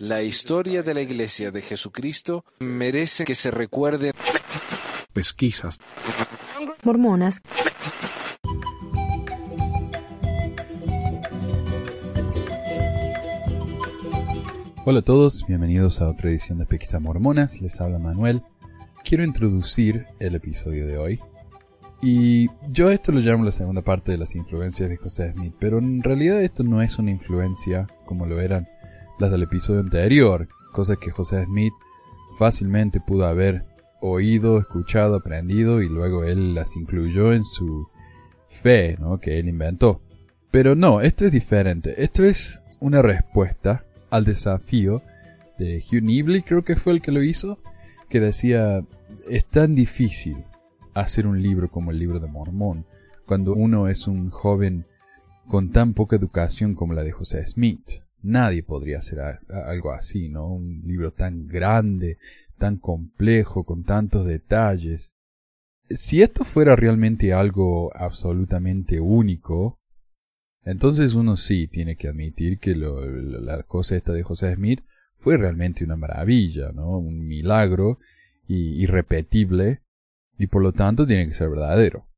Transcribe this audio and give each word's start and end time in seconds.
La 0.00 0.22
historia 0.22 0.82
de 0.82 0.94
la 0.94 1.00
Iglesia 1.00 1.50
de 1.50 1.62
Jesucristo 1.62 2.44
merece 2.60 3.24
que 3.24 3.34
se 3.34 3.50
recuerde. 3.50 4.12
Pesquisas. 5.12 5.78
Mormonas. 6.84 7.42
Hola 14.84 15.00
a 15.00 15.02
todos, 15.02 15.44
bienvenidos 15.46 16.00
a 16.00 16.08
otra 16.08 16.30
edición 16.30 16.58
de 16.58 16.66
Pesquisas 16.66 17.00
Mormonas. 17.00 17.60
Les 17.60 17.80
habla 17.80 17.98
Manuel. 17.98 18.42
Quiero 19.04 19.24
introducir 19.24 20.06
el 20.18 20.34
episodio 20.34 20.86
de 20.86 20.98
hoy. 20.98 21.20
Y 22.00 22.48
yo 22.70 22.88
a 22.88 22.94
esto 22.94 23.10
lo 23.10 23.20
llamo 23.20 23.44
la 23.44 23.52
segunda 23.52 23.82
parte 23.82 24.12
de 24.12 24.18
las 24.18 24.36
influencias 24.36 24.88
de 24.88 24.96
José 24.96 25.32
Smith, 25.32 25.54
pero 25.58 25.78
en 25.78 26.02
realidad 26.02 26.40
esto 26.42 26.62
no 26.62 26.80
es 26.80 26.98
una 26.98 27.10
influencia 27.10 27.88
como 28.06 28.24
lo 28.24 28.40
eran 28.40 28.68
las 29.18 29.30
del 29.30 29.42
episodio 29.42 29.80
anterior, 29.80 30.48
cosas 30.72 30.98
que 30.98 31.10
José 31.10 31.44
Smith 31.44 31.72
fácilmente 32.38 33.00
pudo 33.00 33.26
haber 33.26 33.64
oído, 34.00 34.58
escuchado, 34.58 35.16
aprendido 35.16 35.82
y 35.82 35.88
luego 35.88 36.24
él 36.24 36.54
las 36.54 36.76
incluyó 36.76 37.32
en 37.32 37.44
su 37.44 37.88
fe, 38.46 38.96
¿no? 38.98 39.18
que 39.18 39.38
él 39.38 39.48
inventó. 39.48 40.00
Pero 40.50 40.74
no, 40.74 41.00
esto 41.00 41.24
es 41.24 41.32
diferente. 41.32 42.02
Esto 42.02 42.24
es 42.24 42.60
una 42.80 43.02
respuesta 43.02 43.84
al 44.10 44.24
desafío 44.24 45.02
de 45.58 45.78
Hugh 45.78 46.02
Nibley, 46.02 46.42
creo 46.42 46.62
que 46.62 46.76
fue 46.76 46.92
el 46.92 47.02
que 47.02 47.12
lo 47.12 47.22
hizo, 47.22 47.58
que 48.08 48.20
decía, 48.20 48.84
es 49.28 49.46
tan 49.46 49.74
difícil 49.74 50.44
hacer 50.94 51.26
un 51.26 51.42
libro 51.42 51.68
como 51.70 51.90
el 51.90 51.98
libro 51.98 52.20
de 52.20 52.28
Mormón, 52.28 52.86
cuando 53.26 53.52
uno 53.52 53.88
es 53.88 54.06
un 54.06 54.30
joven 54.30 54.86
con 55.48 55.70
tan 55.70 55.94
poca 55.94 56.16
educación 56.16 56.74
como 56.74 56.94
la 56.94 57.02
de 57.02 57.12
José 57.12 57.46
Smith. 57.46 58.02
Nadie 58.22 58.62
podría 58.62 58.98
hacer 58.98 59.20
algo 59.48 59.92
así, 59.92 60.28
¿no? 60.28 60.48
Un 60.48 60.82
libro 60.84 61.12
tan 61.12 61.46
grande, 61.46 62.18
tan 62.58 62.76
complejo, 62.78 63.64
con 63.64 63.84
tantos 63.84 64.26
detalles. 64.26 65.12
Si 65.88 66.20
esto 66.20 66.44
fuera 66.44 66.76
realmente 66.76 67.32
algo 67.32 67.96
absolutamente 67.96 69.00
único, 69.00 69.78
entonces 70.64 71.14
uno 71.14 71.36
sí 71.36 71.68
tiene 71.68 71.96
que 71.96 72.08
admitir 72.08 72.58
que 72.58 72.74
la 72.74 73.62
cosa 73.62 73.96
esta 73.96 74.12
de 74.12 74.22
José 74.22 74.54
Smith 74.54 74.82
fue 75.16 75.36
realmente 75.36 75.84
una 75.84 75.96
maravilla, 75.96 76.72
¿no? 76.72 76.98
Un 76.98 77.26
milagro 77.26 77.98
irrepetible 78.48 79.82
y 80.38 80.46
por 80.48 80.62
lo 80.62 80.72
tanto 80.72 81.06
tiene 81.06 81.26
que 81.26 81.34
ser 81.34 81.50
verdadero. 81.50 82.08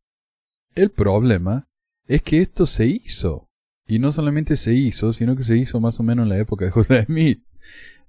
El 0.75 0.91
problema 0.91 1.69
es 2.07 2.23
que 2.23 2.41
esto 2.41 2.67
se 2.67 2.87
hizo 2.87 3.50
y 3.91 3.99
no 3.99 4.13
solamente 4.13 4.57
se 4.57 4.73
hizo, 4.73 5.13
sino 5.13 5.35
que 5.35 5.43
se 5.43 5.57
hizo 5.57 5.81
más 5.81 5.99
o 5.99 6.05
menos 6.05 6.23
en 6.23 6.29
la 6.29 6.39
época 6.39 6.65
de 6.65 6.71
José 6.71 7.03
Smith. 7.07 7.43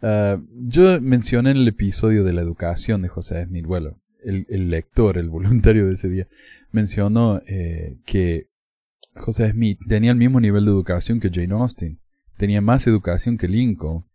Ah, 0.04 0.40
yo 0.68 1.02
mencioné 1.02 1.52
en 1.52 1.58
el 1.58 1.68
episodio 1.68 2.24
de 2.24 2.34
la 2.34 2.42
educación 2.42 3.02
de 3.02 3.08
José 3.08 3.46
Smith, 3.46 3.66
bueno, 3.66 4.00
el, 4.24 4.70
lector, 4.70 5.18
el 5.18 5.30
voluntario 5.30 5.88
de 5.88 5.94
ese 5.94 6.08
día, 6.08 6.28
mencionó 6.72 7.42
eh, 7.48 7.98
que 8.06 8.52
José 9.16 9.50
Smith 9.50 9.80
tenía 9.88 10.12
el 10.12 10.18
mismo 10.18 10.40
nivel 10.40 10.66
de 10.66 10.72
educación 10.72 11.20
que 11.20 11.32
Jane 11.34 11.56
Austen, 11.56 12.00
tenía 12.38 12.62
más 12.62 12.86
educación 12.86 13.40
que 13.40 13.48
Lincoln 13.48 14.06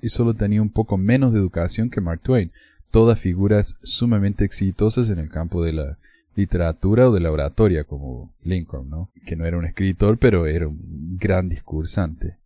y 0.00 0.08
solo 0.08 0.34
tenía 0.34 0.60
un 0.60 0.72
poco 0.72 0.98
menos 0.98 1.32
de 1.32 1.38
educación 1.38 1.88
que 1.88 2.00
Mark 2.00 2.20
Twain, 2.22 2.50
todas 2.90 3.20
figuras 3.20 3.76
sumamente 3.84 4.44
exitosas 4.44 5.08
en 5.08 5.20
el 5.20 5.30
campo 5.30 5.62
de 5.62 5.72
la 5.72 5.98
literatura 6.34 7.08
o 7.08 7.12
de 7.12 7.20
la 7.20 7.30
oratoria 7.30 7.84
como 7.84 8.34
Lincoln, 8.42 8.88
¿no? 8.88 9.10
Que 9.26 9.36
no 9.36 9.44
era 9.44 9.58
un 9.58 9.64
escritor, 9.64 10.18
pero 10.18 10.46
era 10.46 10.68
un 10.68 11.18
gran 11.18 11.48
discursante. 11.48 12.38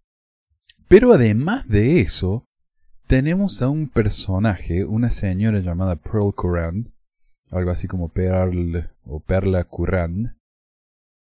Pero 0.89 1.13
además 1.13 1.69
de 1.69 2.01
eso, 2.01 2.47
tenemos 3.07 3.63
a 3.63 3.69
un 3.69 3.89
personaje, 3.89 4.85
una 4.85 5.11
señora 5.11 5.61
llamada 5.61 5.97
Pearl 5.97 6.35
Curran, 6.35 6.93
algo 7.51 7.71
así 7.71 7.87
como 7.87 8.09
Pearl 8.09 8.91
o 9.05 9.21
Perla 9.21 9.65
Curran, 9.65 10.37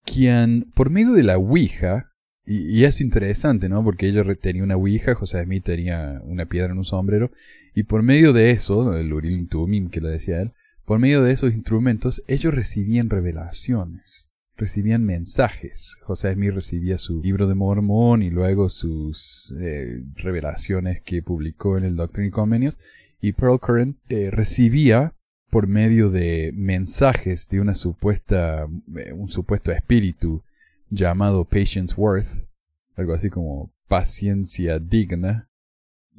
quien 0.03 0.71
por 0.73 0.89
medio 0.89 1.13
de 1.13 1.23
la 1.23 1.37
Ouija, 1.37 2.11
y, 2.45 2.83
es 2.83 2.99
interesante, 2.99 3.69
¿no? 3.69 3.83
Porque 3.83 4.07
ella 4.07 4.23
tenía 4.33 4.63
una 4.63 4.75
Ouija, 4.75 5.13
José 5.13 5.43
Smith 5.43 5.63
tenía 5.63 6.19
una 6.23 6.47
piedra 6.47 6.71
en 6.71 6.79
un 6.79 6.85
sombrero, 6.85 7.31
y 7.75 7.83
por 7.83 8.01
medio 8.01 8.33
de 8.33 8.49
eso, 8.49 8.97
el 8.97 9.13
Urim 9.13 9.47
Tumim 9.47 9.89
que 9.89 10.01
le 10.01 10.09
decía 10.09 10.41
él, 10.41 10.53
por 10.89 10.97
medio 10.97 11.21
de 11.21 11.31
esos 11.31 11.53
instrumentos, 11.53 12.23
ellos 12.25 12.51
recibían 12.51 13.11
revelaciones, 13.11 14.31
recibían 14.57 15.05
mensajes. 15.05 15.95
José 16.01 16.33
Smith 16.33 16.51
recibía 16.51 16.97
su 16.97 17.21
libro 17.21 17.45
de 17.45 17.53
Mormón 17.53 18.23
y 18.23 18.31
luego 18.31 18.69
sus 18.69 19.53
eh, 19.61 20.01
revelaciones 20.15 20.99
que 21.01 21.21
publicó 21.21 21.77
en 21.77 21.83
el 21.83 21.95
Doctrine 21.95 22.29
y 22.29 22.31
Convenios. 22.31 22.79
Y 23.21 23.33
Pearl 23.33 23.59
Curran 23.59 23.99
eh, 24.09 24.31
recibía 24.31 25.13
por 25.51 25.67
medio 25.67 26.09
de 26.09 26.53
mensajes 26.55 27.47
de 27.49 27.59
una 27.59 27.75
supuesta, 27.75 28.67
eh, 28.97 29.13
un 29.13 29.29
supuesto 29.29 29.71
espíritu 29.71 30.41
llamado 30.89 31.45
Patience 31.45 31.93
Worth, 31.95 32.47
algo 32.95 33.13
así 33.13 33.29
como 33.29 33.71
paciencia 33.87 34.79
digna, 34.79 35.48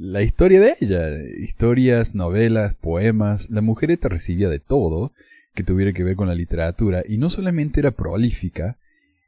la 0.00 0.22
historia 0.22 0.60
de 0.60 0.78
ella, 0.80 1.10
historias, 1.38 2.14
novelas, 2.14 2.74
poemas, 2.74 3.50
la 3.50 3.60
mujer 3.60 3.90
esta 3.90 4.08
recibía 4.08 4.48
de 4.48 4.58
todo 4.58 5.12
que 5.52 5.62
tuviera 5.62 5.92
que 5.92 6.02
ver 6.02 6.16
con 6.16 6.26
la 6.26 6.34
literatura 6.34 7.02
y 7.06 7.18
no 7.18 7.28
solamente 7.28 7.80
era 7.80 7.90
prolífica, 7.90 8.78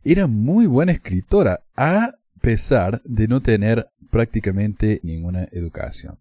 era 0.02 0.26
muy 0.26 0.66
buena 0.66 0.92
escritora 0.92 1.60
a 1.76 2.14
pesar 2.40 3.02
de 3.04 3.28
no 3.28 3.42
tener 3.42 3.90
prácticamente 4.10 5.00
ninguna 5.02 5.46
educación. 5.52 6.18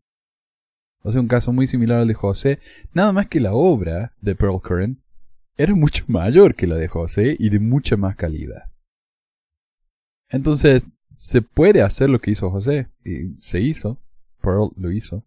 O 1.02 1.14
sea, 1.14 1.22
un 1.22 1.30
caso 1.30 1.54
muy 1.54 1.66
similar 1.66 2.00
al 2.00 2.10
de 2.10 2.14
José, 2.14 2.60
nada 2.94 3.14
más 3.14 3.28
que 3.28 3.40
la 3.40 3.54
obra 3.54 4.12
de 4.20 4.36
Pearl 4.36 4.62
Curran 4.62 5.02
era 5.56 5.74
mucho 5.76 6.04
mayor 6.08 6.56
que 6.56 6.68
la 6.68 6.76
de 6.76 6.90
José 6.90 7.38
y 7.40 7.50
de 7.52 7.60
mucha 7.62 7.96
más 7.96 8.18
calidad. 8.18 8.64
Entonces, 10.28 10.98
se 11.14 11.42
puede 11.42 11.82
hacer 11.82 12.10
lo 12.10 12.20
que 12.20 12.32
hizo 12.32 12.52
José, 12.52 12.90
y 13.06 13.38
se 13.40 13.62
hizo, 13.62 13.98
Pearl 14.42 14.72
lo 14.76 14.92
hizo. 14.92 15.24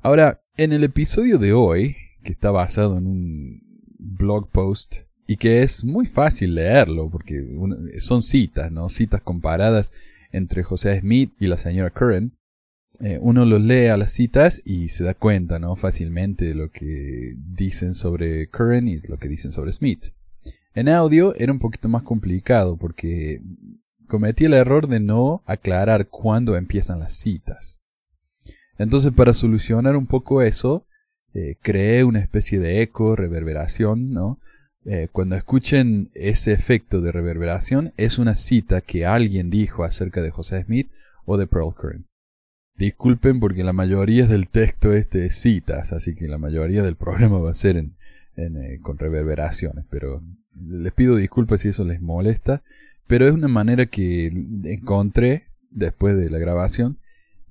Ahora, 0.00 0.42
en 0.56 0.72
el 0.72 0.84
episodio 0.84 1.38
de 1.38 1.52
hoy, 1.52 1.96
que 2.22 2.32
está 2.32 2.50
basado 2.50 2.98
en 2.98 3.06
un 3.06 3.62
blog 3.98 4.48
post 4.50 5.02
y 5.26 5.36
que 5.36 5.62
es 5.62 5.84
muy 5.84 6.06
fácil 6.06 6.54
leerlo 6.56 7.08
porque 7.10 7.46
son 8.00 8.22
citas, 8.22 8.70
¿no? 8.72 8.88
Citas 8.88 9.22
comparadas 9.22 9.92
entre 10.32 10.62
José 10.62 11.00
Smith 11.00 11.32
y 11.38 11.46
la 11.46 11.56
señora 11.56 11.90
Curran. 11.90 12.36
Eh, 13.00 13.18
uno 13.20 13.44
lo 13.44 13.58
lee 13.58 13.86
a 13.86 13.96
las 13.96 14.12
citas 14.12 14.60
y 14.64 14.88
se 14.88 15.04
da 15.04 15.14
cuenta, 15.14 15.58
¿no? 15.58 15.76
Fácilmente 15.76 16.44
de 16.44 16.54
lo 16.54 16.70
que 16.70 17.34
dicen 17.36 17.94
sobre 17.94 18.48
Curran 18.48 18.88
y 18.88 19.00
lo 19.00 19.18
que 19.18 19.28
dicen 19.28 19.52
sobre 19.52 19.72
Smith. 19.72 20.08
En 20.74 20.88
audio 20.88 21.34
era 21.36 21.52
un 21.52 21.58
poquito 21.58 21.88
más 21.88 22.02
complicado 22.02 22.76
porque 22.76 23.40
cometí 24.12 24.44
el 24.44 24.52
error 24.52 24.88
de 24.88 25.00
no 25.00 25.42
aclarar 25.46 26.08
cuándo 26.08 26.54
empiezan 26.54 27.00
las 27.00 27.14
citas. 27.14 27.80
Entonces, 28.76 29.10
para 29.10 29.32
solucionar 29.32 29.96
un 29.96 30.06
poco 30.06 30.42
eso, 30.42 30.86
eh, 31.32 31.56
creé 31.62 32.04
una 32.04 32.18
especie 32.20 32.60
de 32.60 32.82
eco, 32.82 33.16
reverberación, 33.16 34.10
¿no? 34.10 34.38
Eh, 34.84 35.08
cuando 35.10 35.34
escuchen 35.34 36.10
ese 36.12 36.52
efecto 36.52 37.00
de 37.00 37.10
reverberación, 37.10 37.94
es 37.96 38.18
una 38.18 38.34
cita 38.34 38.82
que 38.82 39.06
alguien 39.06 39.48
dijo 39.48 39.82
acerca 39.82 40.20
de 40.20 40.30
José 40.30 40.62
Smith 40.62 40.90
o 41.24 41.38
de 41.38 41.46
Pearl 41.46 41.74
Curran. 41.74 42.06
Disculpen 42.76 43.40
porque 43.40 43.64
la 43.64 43.72
mayoría 43.72 44.26
del 44.26 44.48
texto 44.48 44.92
este 44.92 45.24
es 45.24 45.36
citas, 45.36 45.94
así 45.94 46.14
que 46.14 46.28
la 46.28 46.36
mayoría 46.36 46.82
del 46.82 46.96
programa 46.96 47.38
va 47.38 47.52
a 47.52 47.54
ser 47.54 47.78
en, 47.78 47.96
eh, 48.36 48.78
con 48.82 48.98
reverberaciones, 48.98 49.86
pero 49.88 50.22
les 50.60 50.92
pido 50.92 51.16
disculpas 51.16 51.62
si 51.62 51.70
eso 51.70 51.84
les 51.84 52.02
molesta. 52.02 52.62
Pero 53.06 53.26
es 53.26 53.32
una 53.32 53.48
manera 53.48 53.86
que 53.86 54.26
encontré 54.64 55.48
después 55.70 56.16
de 56.16 56.30
la 56.30 56.38
grabación 56.38 56.98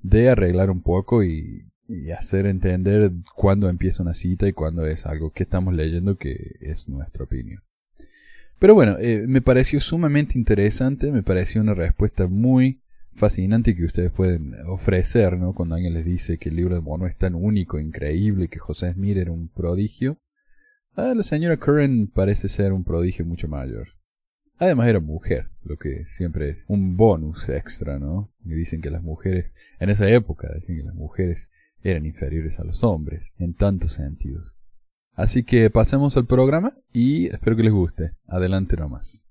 de 0.02 0.30
arreglar 0.30 0.70
un 0.70 0.82
poco 0.82 1.22
y, 1.22 1.68
hacer 2.16 2.46
entender 2.46 3.12
cuándo 3.34 3.68
empieza 3.68 4.02
una 4.02 4.14
cita 4.14 4.48
y 4.48 4.54
cuándo 4.54 4.86
es 4.86 5.04
algo 5.04 5.30
que 5.30 5.42
estamos 5.42 5.74
leyendo 5.74 6.16
que 6.16 6.56
es 6.60 6.88
nuestra 6.88 7.24
opinión. 7.24 7.62
Pero 8.58 8.74
bueno, 8.74 8.96
eh, 8.98 9.26
me 9.28 9.42
pareció 9.42 9.78
sumamente 9.78 10.38
interesante, 10.38 11.12
me 11.12 11.22
pareció 11.22 11.60
una 11.60 11.74
respuesta 11.74 12.28
muy 12.28 12.80
fascinante 13.14 13.74
que 13.74 13.84
ustedes 13.84 14.10
pueden 14.10 14.54
ofrecer, 14.66 15.38
¿no? 15.38 15.52
Cuando 15.52 15.74
alguien 15.74 15.92
les 15.92 16.04
dice 16.04 16.38
que 16.38 16.48
el 16.48 16.56
libro 16.56 16.74
de 16.74 16.80
Mono 16.80 17.06
es 17.06 17.16
tan 17.16 17.34
único, 17.34 17.78
increíble, 17.78 18.48
que 18.48 18.58
José 18.58 18.92
Smith 18.92 19.18
era 19.18 19.32
un 19.32 19.48
prodigio. 19.48 20.18
Ah, 20.94 21.12
la 21.14 21.22
señora 21.22 21.58
Curran 21.58 22.06
parece 22.06 22.48
ser 22.48 22.72
un 22.72 22.84
prodigio 22.84 23.26
mucho 23.26 23.48
mayor. 23.48 23.88
Además 24.62 24.86
era 24.86 25.00
mujer, 25.00 25.50
lo 25.64 25.76
que 25.76 26.04
siempre 26.06 26.50
es 26.50 26.64
un 26.68 26.96
bonus 26.96 27.48
extra, 27.48 27.98
¿no? 27.98 28.32
Y 28.44 28.54
dicen 28.54 28.80
que 28.80 28.90
las 28.90 29.02
mujeres, 29.02 29.56
en 29.80 29.90
esa 29.90 30.08
época, 30.08 30.48
decían 30.54 30.78
que 30.78 30.84
las 30.84 30.94
mujeres 30.94 31.50
eran 31.82 32.06
inferiores 32.06 32.60
a 32.60 32.64
los 32.64 32.84
hombres, 32.84 33.34
en 33.40 33.54
tantos 33.54 33.94
sentidos. 33.94 34.56
Así 35.14 35.42
que 35.42 35.68
pasemos 35.68 36.16
al 36.16 36.26
programa 36.26 36.78
y 36.92 37.26
espero 37.26 37.56
que 37.56 37.64
les 37.64 37.72
guste. 37.72 38.12
Adelante 38.28 38.76
nomás. 38.76 39.26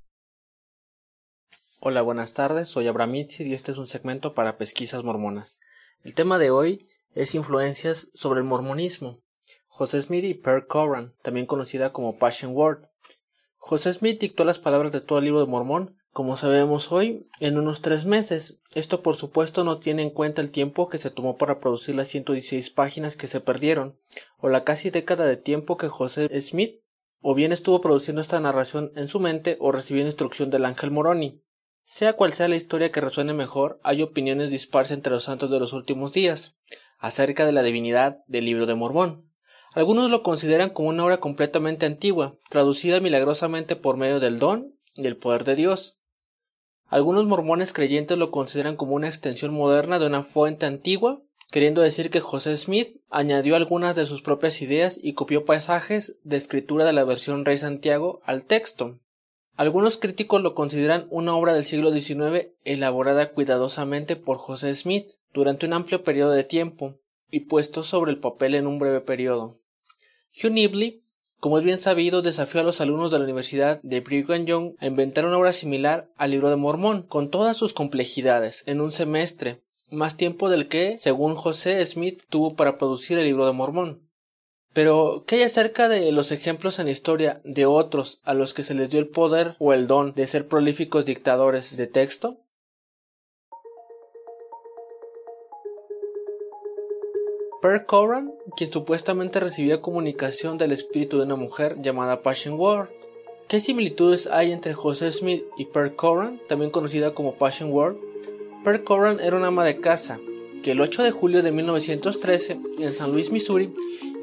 Hola, 1.79 2.01
buenas 2.01 2.33
tardes, 2.33 2.67
soy 2.67 2.89
Abraham 2.89 3.15
y 3.15 3.53
este 3.53 3.71
es 3.71 3.77
un 3.77 3.87
segmento 3.87 4.33
para 4.33 4.57
Pesquisas 4.57 5.05
Mormonas. 5.05 5.61
El 6.03 6.13
tema 6.13 6.39
de 6.39 6.49
hoy 6.49 6.89
es 7.13 7.35
influencias 7.35 8.09
sobre 8.13 8.41
el 8.41 8.45
mormonismo. 8.45 9.23
José 9.67 10.01
Smith 10.01 10.25
y 10.25 10.33
Per 10.33 10.67
Coran, 10.67 11.13
también 11.23 11.45
conocida 11.45 11.93
como 11.93 12.17
Passion 12.17 12.53
Word. 12.53 12.90
José 13.63 13.93
Smith 13.93 14.19
dictó 14.19 14.43
las 14.43 14.57
palabras 14.57 14.91
de 14.91 15.01
todo 15.01 15.19
el 15.19 15.25
libro 15.25 15.39
de 15.39 15.45
Mormón, 15.45 15.95
como 16.11 16.35
sabemos 16.35 16.91
hoy, 16.91 17.27
en 17.39 17.59
unos 17.59 17.83
tres 17.83 18.05
meses. 18.05 18.59
Esto 18.73 19.03
por 19.03 19.15
supuesto 19.15 19.63
no 19.63 19.77
tiene 19.77 20.01
en 20.01 20.09
cuenta 20.09 20.41
el 20.41 20.49
tiempo 20.49 20.89
que 20.89 20.97
se 20.97 21.11
tomó 21.11 21.37
para 21.37 21.59
producir 21.59 21.93
las 21.93 22.07
116 22.07 22.71
páginas 22.71 23.15
que 23.15 23.27
se 23.27 23.39
perdieron, 23.39 23.99
o 24.39 24.49
la 24.49 24.63
casi 24.63 24.89
década 24.89 25.25
de 25.27 25.37
tiempo 25.37 25.77
que 25.77 25.89
José 25.89 26.27
Smith 26.41 26.81
o 27.21 27.35
bien 27.35 27.51
estuvo 27.51 27.81
produciendo 27.81 28.19
esta 28.19 28.39
narración 28.39 28.91
en 28.95 29.07
su 29.07 29.19
mente 29.19 29.57
o 29.59 29.71
recibió 29.71 30.03
instrucción 30.03 30.49
del 30.49 30.65
ángel 30.65 30.89
Moroni. 30.89 31.43
Sea 31.85 32.13
cual 32.13 32.33
sea 32.33 32.47
la 32.47 32.55
historia 32.55 32.91
que 32.91 32.99
resuene 32.99 33.33
mejor, 33.33 33.79
hay 33.83 34.01
opiniones 34.01 34.49
disparsas 34.49 34.97
entre 34.97 35.13
los 35.13 35.25
santos 35.25 35.51
de 35.51 35.59
los 35.59 35.71
últimos 35.71 36.13
días 36.13 36.57
acerca 36.97 37.45
de 37.45 37.51
la 37.51 37.61
divinidad 37.61 38.23
del 38.25 38.45
libro 38.45 38.65
de 38.65 38.73
Mormón. 38.73 39.30
Algunos 39.73 40.11
lo 40.11 40.21
consideran 40.21 40.69
como 40.69 40.89
una 40.89 41.05
obra 41.05 41.21
completamente 41.21 41.85
antigua, 41.85 42.35
traducida 42.49 42.99
milagrosamente 42.99 43.77
por 43.77 43.95
medio 43.95 44.19
del 44.19 44.37
don 44.37 44.75
y 44.95 45.07
el 45.07 45.15
poder 45.15 45.45
de 45.45 45.55
Dios. 45.55 45.97
Algunos 46.87 47.25
mormones 47.25 47.71
creyentes 47.71 48.17
lo 48.17 48.31
consideran 48.31 48.75
como 48.75 48.95
una 48.95 49.07
extensión 49.07 49.53
moderna 49.53 49.97
de 49.97 50.07
una 50.07 50.23
fuente 50.23 50.65
antigua, 50.65 51.21
queriendo 51.49 51.81
decir 51.81 52.09
que 52.09 52.19
José 52.19 52.57
Smith 52.57 52.97
añadió 53.09 53.55
algunas 53.55 53.95
de 53.95 54.05
sus 54.05 54.21
propias 54.21 54.61
ideas 54.61 54.99
y 55.01 55.13
copió 55.13 55.45
pasajes 55.45 56.17
de 56.23 56.35
escritura 56.35 56.83
de 56.83 56.91
la 56.91 57.05
versión 57.05 57.45
Rey 57.45 57.57
Santiago 57.57 58.19
al 58.25 58.43
texto. 58.43 58.99
Algunos 59.55 59.97
críticos 59.97 60.41
lo 60.41 60.53
consideran 60.53 61.07
una 61.09 61.33
obra 61.33 61.53
del 61.53 61.63
siglo 61.63 61.93
XIX 61.93 62.47
elaborada 62.65 63.31
cuidadosamente 63.31 64.17
por 64.17 64.35
José 64.35 64.75
Smith 64.75 65.11
durante 65.33 65.65
un 65.65 65.71
amplio 65.71 66.03
periodo 66.03 66.31
de 66.31 66.43
tiempo 66.43 66.95
y 67.29 67.41
puesto 67.41 67.83
sobre 67.83 68.11
el 68.11 68.19
papel 68.19 68.55
en 68.55 68.67
un 68.67 68.79
breve 68.79 68.99
periodo. 68.99 69.60
Hugh 70.33 70.51
Nibley, 70.51 71.03
como 71.39 71.57
es 71.57 71.63
bien 71.63 71.77
sabido, 71.77 72.21
desafió 72.21 72.61
a 72.61 72.63
los 72.63 72.81
alumnos 72.81 73.11
de 73.11 73.17
la 73.17 73.23
Universidad 73.23 73.81
de 73.81 73.99
Brigham 73.99 74.45
Young 74.45 74.75
a 74.79 74.85
inventar 74.85 75.25
una 75.25 75.37
obra 75.37 75.53
similar 75.53 76.07
al 76.15 76.31
libro 76.31 76.49
de 76.49 76.55
Mormón, 76.55 77.01
con 77.03 77.31
todas 77.31 77.57
sus 77.57 77.73
complejidades, 77.73 78.63
en 78.67 78.79
un 78.79 78.91
semestre, 78.91 79.61
más 79.89 80.17
tiempo 80.17 80.49
del 80.49 80.67
que, 80.67 80.97
según 80.97 81.35
José 81.35 81.85
Smith, 81.85 82.21
tuvo 82.29 82.55
para 82.55 82.77
producir 82.77 83.17
el 83.17 83.25
libro 83.25 83.45
de 83.45 83.53
Mormón. 83.53 84.07
Pero, 84.73 85.25
¿qué 85.27 85.37
hay 85.37 85.43
acerca 85.43 85.89
de 85.89 86.11
los 86.11 86.31
ejemplos 86.31 86.79
en 86.79 86.85
la 86.85 86.91
historia 86.91 87.41
de 87.43 87.65
otros 87.65 88.21
a 88.23 88.33
los 88.33 88.53
que 88.53 88.63
se 88.63 88.73
les 88.73 88.89
dio 88.89 88.99
el 88.99 89.09
poder 89.09 89.55
o 89.59 89.73
el 89.73 89.87
don 89.87 90.13
de 90.13 90.27
ser 90.27 90.47
prolíficos 90.47 91.05
dictadores 91.05 91.75
de 91.75 91.87
texto? 91.87 92.39
Per 97.61 97.85
Coran, 97.85 98.33
quien 98.57 98.71
supuestamente 98.71 99.39
recibía 99.39 99.81
comunicación 99.81 100.57
del 100.57 100.71
espíritu 100.71 101.19
de 101.19 101.25
una 101.25 101.35
mujer 101.35 101.79
llamada 101.79 102.23
Passion 102.23 102.59
Word. 102.59 102.89
¿Qué 103.47 103.59
similitudes 103.59 104.25
hay 104.25 104.51
entre 104.51 104.73
José 104.73 105.11
Smith 105.11 105.43
y 105.59 105.65
Per 105.65 105.95
Coran, 105.95 106.41
también 106.49 106.71
conocida 106.71 107.13
como 107.13 107.35
Passion 107.35 107.71
Word? 107.71 107.97
Per 108.63 108.83
Coran 108.83 109.19
era 109.19 109.37
una 109.37 109.47
ama 109.47 109.63
de 109.63 109.79
casa 109.79 110.19
que 110.63 110.71
el 110.71 110.81
8 110.81 111.03
de 111.03 111.11
julio 111.11 111.43
de 111.43 111.51
1913 111.51 112.57
en 112.79 112.93
San 112.93 113.11
Luis, 113.11 113.31
Missouri, 113.31 113.71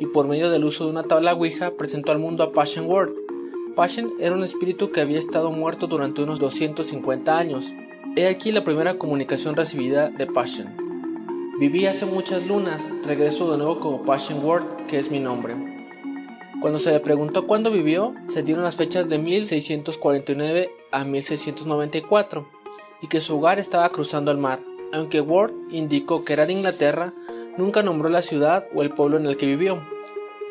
y 0.00 0.06
por 0.06 0.26
medio 0.26 0.50
del 0.50 0.64
uso 0.64 0.84
de 0.84 0.90
una 0.90 1.04
tabla 1.04 1.34
Ouija 1.34 1.70
presentó 1.76 2.10
al 2.10 2.18
mundo 2.18 2.42
a 2.42 2.52
Passion 2.52 2.86
World. 2.86 3.14
Passion 3.76 4.14
era 4.18 4.34
un 4.34 4.42
espíritu 4.42 4.90
que 4.90 5.00
había 5.00 5.18
estado 5.18 5.52
muerto 5.52 5.86
durante 5.86 6.22
unos 6.22 6.40
250 6.40 7.38
años. 7.38 7.72
He 8.16 8.26
aquí 8.26 8.50
la 8.50 8.64
primera 8.64 8.98
comunicación 8.98 9.54
recibida 9.54 10.08
de 10.10 10.26
Passion. 10.26 10.87
Viví 11.58 11.86
hace 11.86 12.06
muchas 12.06 12.46
lunas, 12.46 12.88
regreso 13.04 13.50
de 13.50 13.58
nuevo 13.58 13.80
como 13.80 14.04
Passion 14.04 14.44
World, 14.44 14.86
que 14.86 15.00
es 15.00 15.10
mi 15.10 15.18
nombre. 15.18 15.56
Cuando 16.60 16.78
se 16.78 16.92
le 16.92 17.00
preguntó 17.00 17.48
cuándo 17.48 17.72
vivió, 17.72 18.14
se 18.28 18.44
dieron 18.44 18.62
las 18.62 18.76
fechas 18.76 19.08
de 19.08 19.18
1649 19.18 20.70
a 20.92 21.04
1694 21.04 22.48
y 23.02 23.08
que 23.08 23.20
su 23.20 23.36
hogar 23.36 23.58
estaba 23.58 23.88
cruzando 23.88 24.30
el 24.30 24.38
mar. 24.38 24.60
Aunque 24.92 25.20
Ward 25.20 25.52
indicó 25.70 26.24
que 26.24 26.34
era 26.34 26.46
de 26.46 26.52
Inglaterra, 26.52 27.12
nunca 27.56 27.82
nombró 27.82 28.08
la 28.08 28.22
ciudad 28.22 28.66
o 28.72 28.82
el 28.82 28.90
pueblo 28.90 29.16
en 29.16 29.26
el 29.26 29.36
que 29.36 29.46
vivió, 29.46 29.82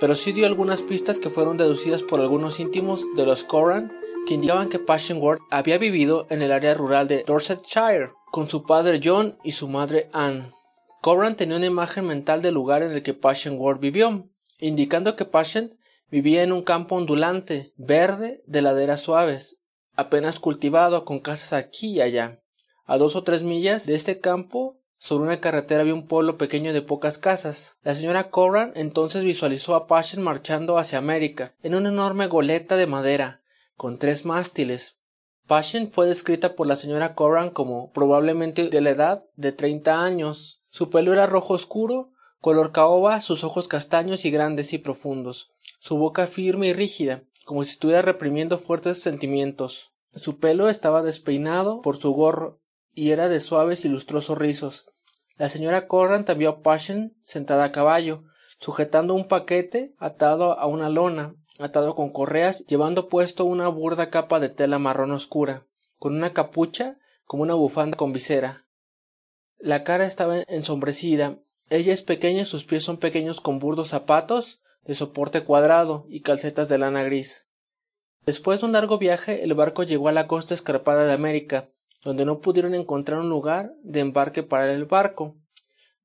pero 0.02 0.14
sí 0.14 0.34
dio 0.34 0.46
algunas 0.46 0.82
pistas 0.82 1.22
que 1.22 1.30
fueron 1.30 1.56
deducidas 1.56 2.04
por 2.04 2.20
algunos 2.20 2.60
íntimos 2.60 3.06
de 3.16 3.26
los 3.26 3.46
Coran 3.46 3.94
que 4.28 4.34
indicaban 4.34 4.68
que 4.68 4.80
Passion 4.80 5.22
Ward 5.22 5.40
había 5.52 5.78
vivido 5.78 6.28
en 6.30 6.42
el 6.42 6.52
área 6.52 6.74
rural 6.74 7.08
de 7.08 7.24
Dorsetshire 7.24 8.12
con 8.30 8.50
su 8.50 8.64
padre 8.64 9.00
John 9.02 9.38
y 9.42 9.54
su 9.54 9.70
madre 9.70 10.10
Anne. 10.12 10.57
Coran 11.02 11.36
tenía 11.36 11.58
una 11.58 11.66
imagen 11.66 12.06
mental 12.06 12.42
del 12.42 12.56
lugar 12.56 12.84
en 12.84 12.92
el 12.92 13.04
que 13.04 13.14
Passion 13.14 13.56
Ward 13.58 13.80
vivió, 13.80 14.30
indicando 14.60 15.16
que 15.16 15.26
Passion 15.26 15.70
vivía 16.10 16.44
en 16.44 16.52
un 16.52 16.64
campo 16.64 16.96
ondulante, 16.96 17.74
verde, 17.78 18.44
de 18.46 18.62
laderas 18.62 19.02
suaves, 19.02 19.60
apenas 19.94 20.40
cultivado, 20.40 21.06
con 21.06 21.20
casas 21.20 21.54
aquí 21.54 21.94
y 21.94 22.02
allá. 22.02 22.42
A 22.86 22.98
dos 22.98 23.16
o 23.16 23.24
tres 23.24 23.44
millas 23.44 23.86
de 23.86 23.96
este 23.96 24.20
campo 24.20 24.80
sobre 24.98 25.26
una 25.26 25.40
carretera 25.40 25.82
había 25.82 25.94
un 25.94 26.08
pueblo 26.08 26.38
pequeño 26.38 26.74
de 26.74 26.82
pocas 26.82 27.18
casas. 27.18 27.78
La 27.84 27.94
señora 27.94 28.30
Corran 28.30 28.72
entonces 28.76 29.24
visualizó 29.24 29.76
a 29.76 29.88
Passion 29.88 30.24
marchando 30.24 30.78
hacia 30.78 30.98
América 30.98 31.54
en 31.62 31.76
una 31.76 31.90
enorme 31.90 32.28
goleta 32.28 32.78
de 32.78 32.88
madera, 32.88 33.42
con 33.76 34.00
tres 34.00 34.26
mástiles. 34.26 34.98
Passion 35.46 35.92
fue 35.92 36.08
descrita 36.08 36.56
por 36.56 36.68
la 36.68 36.76
señora 36.76 37.14
Corran 37.14 37.52
como 37.52 37.92
probablemente 37.92 38.70
de 38.70 38.82
la 38.82 38.90
edad 38.90 39.26
de 39.36 39.52
treinta 39.52 40.02
años. 40.02 40.64
Su 40.78 40.92
pelo 40.92 41.12
era 41.12 41.26
rojo 41.26 41.56
oscuro, 41.56 42.12
color 42.40 42.72
caoba, 42.72 43.20
sus 43.22 43.44
ojos 43.44 43.68
castaños 43.68 44.26
y 44.26 44.30
grandes 44.30 44.74
y 44.74 44.78
profundos, 44.78 45.50
su 45.80 45.98
boca 45.98 46.28
firme 46.28 46.68
y 46.68 46.74
rígida, 46.74 47.24
como 47.46 47.64
si 47.64 47.72
estuviera 47.72 48.04
reprimiendo 48.04 48.60
fuertes 48.60 49.02
sentimientos. 49.02 49.96
Su 50.14 50.38
pelo 50.38 50.70
estaba 50.70 51.02
despeinado 51.02 51.82
por 51.82 51.98
su 51.98 52.12
gorro 52.12 52.62
y 52.94 53.10
era 53.10 53.28
de 53.28 53.40
suaves 53.40 53.86
y 53.86 53.90
lustrosos 53.90 54.38
rizos. 54.38 54.86
La 55.36 55.50
señora 55.50 55.88
Corran 55.88 56.26
vio 56.38 56.50
a 56.50 56.62
Passion 56.62 57.18
sentada 57.24 57.64
a 57.64 57.72
caballo, 57.72 58.26
sujetando 58.60 59.16
un 59.16 59.28
paquete 59.28 59.96
atado 59.98 60.60
a 60.60 60.68
una 60.68 60.90
lona, 60.90 61.34
atado 61.58 61.96
con 61.96 62.12
correas, 62.12 62.64
llevando 62.68 63.10
puesto 63.10 63.46
una 63.46 63.68
burda 63.68 64.12
capa 64.12 64.40
de 64.40 64.50
tela 64.50 64.78
marrón 64.78 65.10
oscura, 65.10 65.66
con 65.98 66.16
una 66.16 66.34
capucha 66.34 67.00
como 67.26 67.42
una 67.42 67.56
bufanda 67.56 67.98
con 67.98 68.14
visera. 68.14 68.67
La 69.60 69.84
cara 69.84 70.06
estaba 70.06 70.40
ensombrecida. 70.48 71.40
Ella 71.70 71.94
es 71.94 72.02
pequeña 72.02 72.44
y 72.44 72.46
sus 72.46 72.64
pies 72.64 72.84
son 72.84 72.98
pequeños 72.98 73.42
con 73.42 73.60
burdos 73.60 73.90
zapatos 73.90 74.62
de 74.86 74.94
soporte 74.94 75.44
cuadrado 75.44 76.06
y 76.10 76.22
calcetas 76.22 76.70
de 76.70 76.78
lana 76.78 77.04
gris. 77.04 77.50
Después 78.26 78.60
de 78.60 78.68
un 78.68 78.74
largo 78.74 78.98
viaje, 78.98 79.44
el 79.44 79.54
barco 79.54 79.84
llegó 79.84 80.10
a 80.10 80.14
la 80.14 80.28
costa 80.28 80.54
escarpada 80.54 81.06
de 81.06 81.14
América, 81.14 81.70
donde 82.04 82.26
no 82.26 82.40
pudieron 82.40 82.76
encontrar 82.76 83.20
un 83.20 83.30
lugar 83.30 83.74
de 83.84 84.02
embarque 84.02 84.44
para 84.44 84.72
el 84.72 84.86
barco. 84.86 85.36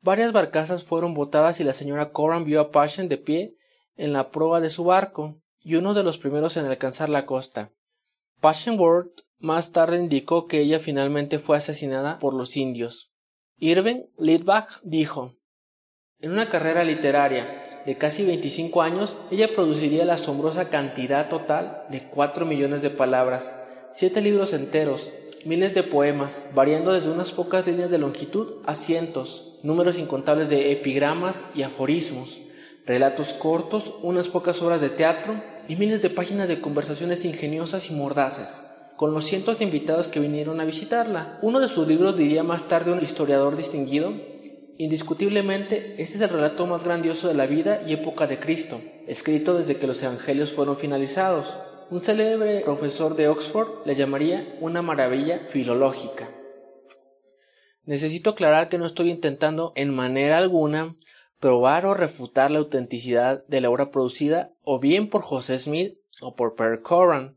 Varias 0.00 0.32
barcazas 0.32 0.82
fueron 0.82 1.14
botadas 1.14 1.60
y 1.60 1.64
la 1.64 1.72
señora 1.72 2.10
Coran 2.10 2.44
vio 2.44 2.60
a 2.60 2.70
Passion 2.70 3.08
de 3.08 3.18
pie 3.18 3.56
en 3.96 4.12
la 4.12 4.30
proa 4.30 4.60
de 4.60 4.70
su 4.70 4.84
barco, 4.84 5.40
y 5.62 5.76
uno 5.76 5.94
de 5.94 6.02
los 6.02 6.18
primeros 6.18 6.56
en 6.56 6.66
alcanzar 6.66 7.08
la 7.08 7.26
costa. 7.26 7.70
Passion 8.40 8.78
Ward 8.80 9.10
más 9.38 9.72
tarde 9.72 9.98
indicó 9.98 10.46
que 10.46 10.60
ella 10.60 10.78
finalmente 10.78 11.38
fue 11.38 11.56
asesinada 11.56 12.18
por 12.18 12.34
los 12.34 12.56
indios. 12.56 13.11
Irving 13.64 14.06
Lidbach 14.18 14.80
dijo 14.82 15.36
En 16.18 16.32
una 16.32 16.48
carrera 16.48 16.82
literaria 16.82 17.80
de 17.86 17.96
casi 17.96 18.24
25 18.24 18.82
años, 18.82 19.16
ella 19.30 19.54
produciría 19.54 20.04
la 20.04 20.14
asombrosa 20.14 20.68
cantidad 20.68 21.28
total 21.28 21.84
de 21.88 22.02
cuatro 22.08 22.44
millones 22.44 22.82
de 22.82 22.90
palabras, 22.90 23.56
siete 23.92 24.20
libros 24.20 24.52
enteros, 24.52 25.10
miles 25.44 25.74
de 25.74 25.84
poemas, 25.84 26.48
variando 26.56 26.92
desde 26.92 27.12
unas 27.12 27.30
pocas 27.30 27.64
líneas 27.68 27.92
de 27.92 27.98
longitud 27.98 28.54
a 28.66 28.74
cientos, 28.74 29.60
números 29.62 29.96
incontables 29.96 30.48
de 30.48 30.72
epigramas 30.72 31.44
y 31.54 31.62
aforismos, 31.62 32.40
relatos 32.84 33.32
cortos, 33.32 33.94
unas 34.02 34.26
pocas 34.26 34.60
obras 34.60 34.80
de 34.80 34.90
teatro 34.90 35.40
y 35.68 35.76
miles 35.76 36.02
de 36.02 36.10
páginas 36.10 36.48
de 36.48 36.60
conversaciones 36.60 37.24
ingeniosas 37.24 37.90
y 37.90 37.94
mordaces, 37.94 38.71
con 39.02 39.14
los 39.14 39.24
cientos 39.24 39.58
de 39.58 39.64
invitados 39.64 40.08
que 40.08 40.20
vinieron 40.20 40.60
a 40.60 40.64
visitarla. 40.64 41.36
Uno 41.42 41.58
de 41.58 41.66
sus 41.66 41.88
libros 41.88 42.16
diría 42.16 42.44
más 42.44 42.68
tarde 42.68 42.92
un 42.92 43.02
historiador 43.02 43.56
distinguido, 43.56 44.12
indiscutiblemente 44.78 46.00
este 46.00 46.18
es 46.18 46.20
el 46.20 46.28
relato 46.28 46.68
más 46.68 46.84
grandioso 46.84 47.26
de 47.26 47.34
la 47.34 47.46
vida 47.46 47.82
y 47.84 47.94
época 47.94 48.28
de 48.28 48.38
Cristo, 48.38 48.80
escrito 49.08 49.58
desde 49.58 49.76
que 49.76 49.88
los 49.88 50.00
evangelios 50.04 50.52
fueron 50.52 50.76
finalizados. 50.76 51.52
Un 51.90 52.04
célebre 52.04 52.60
profesor 52.60 53.16
de 53.16 53.26
Oxford 53.26 53.84
le 53.84 53.96
llamaría 53.96 54.56
una 54.60 54.82
maravilla 54.82 55.48
filológica. 55.48 56.28
Necesito 57.84 58.30
aclarar 58.30 58.68
que 58.68 58.78
no 58.78 58.86
estoy 58.86 59.10
intentando 59.10 59.72
en 59.74 59.92
manera 59.92 60.38
alguna 60.38 60.94
probar 61.40 61.86
o 61.86 61.94
refutar 61.94 62.52
la 62.52 62.60
autenticidad 62.60 63.44
de 63.48 63.62
la 63.62 63.68
obra 63.68 63.90
producida 63.90 64.52
o 64.62 64.78
bien 64.78 65.10
por 65.10 65.22
José 65.22 65.58
Smith 65.58 65.98
o 66.20 66.36
por 66.36 66.54
Per 66.54 66.82
Coran. 66.82 67.36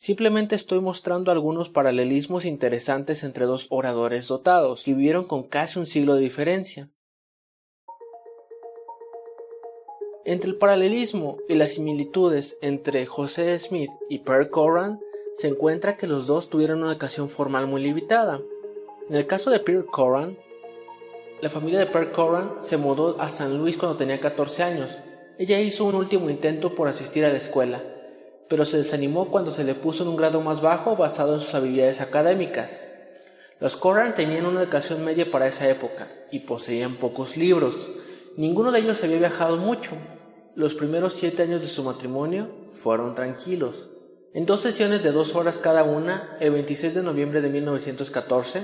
Simplemente 0.00 0.54
estoy 0.54 0.78
mostrando 0.78 1.32
algunos 1.32 1.70
paralelismos 1.70 2.44
interesantes 2.44 3.24
entre 3.24 3.46
dos 3.46 3.66
oradores 3.68 4.28
dotados 4.28 4.84
que 4.84 4.94
vivieron 4.94 5.24
con 5.24 5.42
casi 5.42 5.80
un 5.80 5.86
siglo 5.86 6.14
de 6.14 6.20
diferencia. 6.20 6.88
Entre 10.24 10.48
el 10.48 10.56
paralelismo 10.56 11.38
y 11.48 11.56
las 11.56 11.72
similitudes 11.72 12.58
entre 12.62 13.06
José 13.06 13.58
Smith 13.58 13.90
y 14.08 14.20
Per 14.20 14.50
Coran 14.50 15.00
se 15.34 15.48
encuentra 15.48 15.96
que 15.96 16.06
los 16.06 16.28
dos 16.28 16.48
tuvieron 16.48 16.82
una 16.82 16.92
educación 16.92 17.28
formal 17.28 17.66
muy 17.66 17.82
limitada. 17.82 18.40
En 19.08 19.16
el 19.16 19.26
caso 19.26 19.50
de 19.50 19.58
Per 19.58 19.84
Coran, 19.86 20.38
la 21.40 21.50
familia 21.50 21.80
de 21.80 21.86
Per 21.86 22.12
Coran 22.12 22.52
se 22.60 22.76
mudó 22.76 23.20
a 23.20 23.28
San 23.28 23.58
Luis 23.58 23.76
cuando 23.76 23.96
tenía 23.96 24.20
14 24.20 24.62
años. 24.62 24.96
Ella 25.38 25.58
hizo 25.58 25.84
un 25.86 25.96
último 25.96 26.30
intento 26.30 26.76
por 26.76 26.86
asistir 26.86 27.24
a 27.24 27.30
la 27.30 27.38
escuela, 27.38 27.82
pero 28.48 28.64
se 28.64 28.78
desanimó 28.78 29.28
cuando 29.28 29.50
se 29.50 29.64
le 29.64 29.74
puso 29.74 30.02
en 30.02 30.08
un 30.08 30.16
grado 30.16 30.40
más 30.40 30.60
bajo 30.60 30.96
basado 30.96 31.34
en 31.34 31.40
sus 31.40 31.54
habilidades 31.54 32.00
académicas. 32.00 32.82
Los 33.60 33.76
Coran 33.76 34.14
tenían 34.14 34.46
una 34.46 34.62
educación 34.62 35.04
media 35.04 35.30
para 35.30 35.46
esa 35.46 35.68
época 35.68 36.08
y 36.30 36.40
poseían 36.40 36.96
pocos 36.96 37.36
libros. 37.36 37.90
Ninguno 38.36 38.70
de 38.70 38.80
ellos 38.80 39.02
había 39.02 39.18
viajado 39.18 39.56
mucho. 39.56 39.92
Los 40.54 40.74
primeros 40.74 41.14
siete 41.14 41.42
años 41.42 41.60
de 41.60 41.68
su 41.68 41.82
matrimonio 41.82 42.48
fueron 42.72 43.14
tranquilos. 43.14 43.88
En 44.32 44.46
dos 44.46 44.60
sesiones 44.60 45.02
de 45.02 45.10
dos 45.10 45.34
horas 45.34 45.58
cada 45.58 45.82
una, 45.82 46.36
el 46.40 46.52
26 46.52 46.94
de 46.94 47.02
noviembre 47.02 47.40
de 47.40 47.48
1914, 47.48 48.62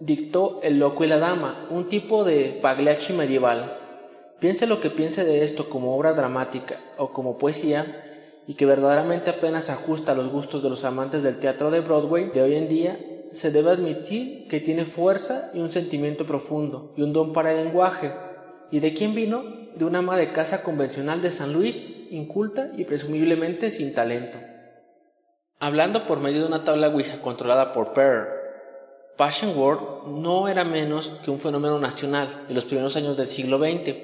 dictó 0.00 0.60
El 0.62 0.78
Loco 0.78 1.04
y 1.04 1.06
la 1.06 1.18
Dama, 1.18 1.66
un 1.70 1.88
tipo 1.88 2.24
de 2.24 2.58
Pagliacci 2.60 3.12
medieval. 3.12 3.78
Piense 4.40 4.66
lo 4.66 4.80
que 4.80 4.90
piense 4.90 5.24
de 5.24 5.44
esto 5.44 5.70
como 5.70 5.96
obra 5.96 6.12
dramática 6.12 6.80
o 6.98 7.12
como 7.12 7.38
poesía, 7.38 8.13
y 8.46 8.54
que 8.54 8.66
verdaderamente 8.66 9.30
apenas 9.30 9.70
ajusta 9.70 10.12
a 10.12 10.14
los 10.14 10.28
gustos 10.28 10.62
de 10.62 10.70
los 10.70 10.84
amantes 10.84 11.22
del 11.22 11.38
teatro 11.38 11.70
de 11.70 11.80
Broadway 11.80 12.30
de 12.30 12.42
hoy 12.42 12.56
en 12.56 12.68
día, 12.68 12.98
se 13.32 13.50
debe 13.50 13.70
admitir 13.70 14.46
que 14.48 14.60
tiene 14.60 14.84
fuerza 14.84 15.50
y 15.54 15.60
un 15.60 15.70
sentimiento 15.70 16.24
profundo 16.24 16.92
y 16.96 17.02
un 17.02 17.12
don 17.12 17.32
para 17.32 17.52
el 17.52 17.64
lenguaje. 17.64 18.12
¿Y 18.70 18.80
de 18.80 18.92
quién 18.94 19.14
vino? 19.14 19.42
De 19.74 19.84
una 19.84 19.98
ama 19.98 20.16
de 20.16 20.32
casa 20.32 20.62
convencional 20.62 21.20
de 21.20 21.30
San 21.30 21.52
Luis, 21.52 22.06
inculta 22.10 22.70
y 22.76 22.84
presumiblemente 22.84 23.70
sin 23.70 23.94
talento. 23.94 24.38
Hablando 25.58 26.06
por 26.06 26.20
medio 26.20 26.42
de 26.42 26.48
una 26.48 26.64
tabla 26.64 26.88
Ouija 26.88 27.20
controlada 27.22 27.72
por 27.72 27.92
Pearl, 27.92 28.28
Passion 29.16 29.56
World 29.56 30.08
no 30.08 30.48
era 30.48 30.64
menos 30.64 31.10
que 31.24 31.30
un 31.30 31.38
fenómeno 31.38 31.78
nacional 31.78 32.44
en 32.48 32.54
los 32.54 32.64
primeros 32.64 32.96
años 32.96 33.16
del 33.16 33.28
siglo 33.28 33.58
XX. 33.58 33.96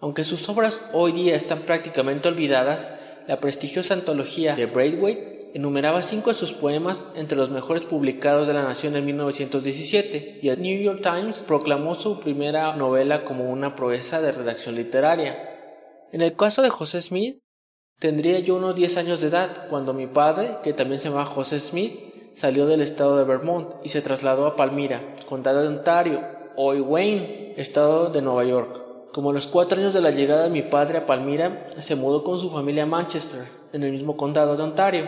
Aunque 0.00 0.24
sus 0.24 0.46
obras 0.48 0.80
hoy 0.92 1.12
día 1.12 1.34
están 1.34 1.60
prácticamente 1.60 2.28
olvidadas, 2.28 2.92
la 3.26 3.40
prestigiosa 3.40 3.94
antología 3.94 4.54
de 4.56 4.66
Braithwaite 4.66 5.50
enumeraba 5.54 6.02
cinco 6.02 6.30
de 6.30 6.36
sus 6.36 6.52
poemas 6.52 7.04
entre 7.14 7.36
los 7.36 7.50
mejores 7.50 7.82
publicados 7.82 8.46
de 8.46 8.54
la 8.54 8.62
nación 8.62 8.96
en 8.96 9.04
1917 9.04 10.38
y 10.42 10.48
el 10.48 10.62
New 10.62 10.80
York 10.80 11.00
Times 11.02 11.40
proclamó 11.40 11.94
su 11.94 12.20
primera 12.20 12.74
novela 12.74 13.24
como 13.24 13.50
una 13.50 13.76
proeza 13.76 14.20
de 14.20 14.32
redacción 14.32 14.74
literaria. 14.74 15.50
En 16.10 16.22
el 16.22 16.34
caso 16.36 16.62
de 16.62 16.70
José 16.70 17.02
Smith, 17.02 17.38
tendría 17.98 18.38
yo 18.40 18.56
unos 18.56 18.74
10 18.74 18.96
años 18.96 19.20
de 19.20 19.28
edad 19.28 19.68
cuando 19.68 19.94
mi 19.94 20.06
padre, 20.06 20.56
que 20.62 20.72
también 20.72 20.98
se 20.98 21.08
llamaba 21.08 21.26
José 21.26 21.60
Smith, 21.60 22.12
salió 22.34 22.66
del 22.66 22.80
estado 22.80 23.18
de 23.18 23.24
Vermont 23.24 23.74
y 23.84 23.90
se 23.90 24.00
trasladó 24.00 24.46
a 24.46 24.56
Palmira, 24.56 25.14
condado 25.28 25.62
de 25.62 25.68
Ontario, 25.68 26.22
hoy 26.56 26.80
Wayne, 26.80 27.54
estado 27.56 28.10
de 28.10 28.22
Nueva 28.22 28.44
York. 28.44 28.81
Como 29.12 29.28
a 29.28 29.34
los 29.34 29.46
cuatro 29.46 29.78
años 29.78 29.92
de 29.92 30.00
la 30.00 30.10
llegada 30.10 30.44
de 30.44 30.48
mi 30.50 30.62
padre 30.62 30.96
a 30.96 31.04
Palmira, 31.04 31.66
se 31.76 31.96
mudó 31.96 32.24
con 32.24 32.38
su 32.38 32.48
familia 32.48 32.84
a 32.84 32.86
Manchester, 32.86 33.42
en 33.74 33.82
el 33.82 33.92
mismo 33.92 34.16
condado 34.16 34.56
de 34.56 34.62
Ontario. 34.62 35.04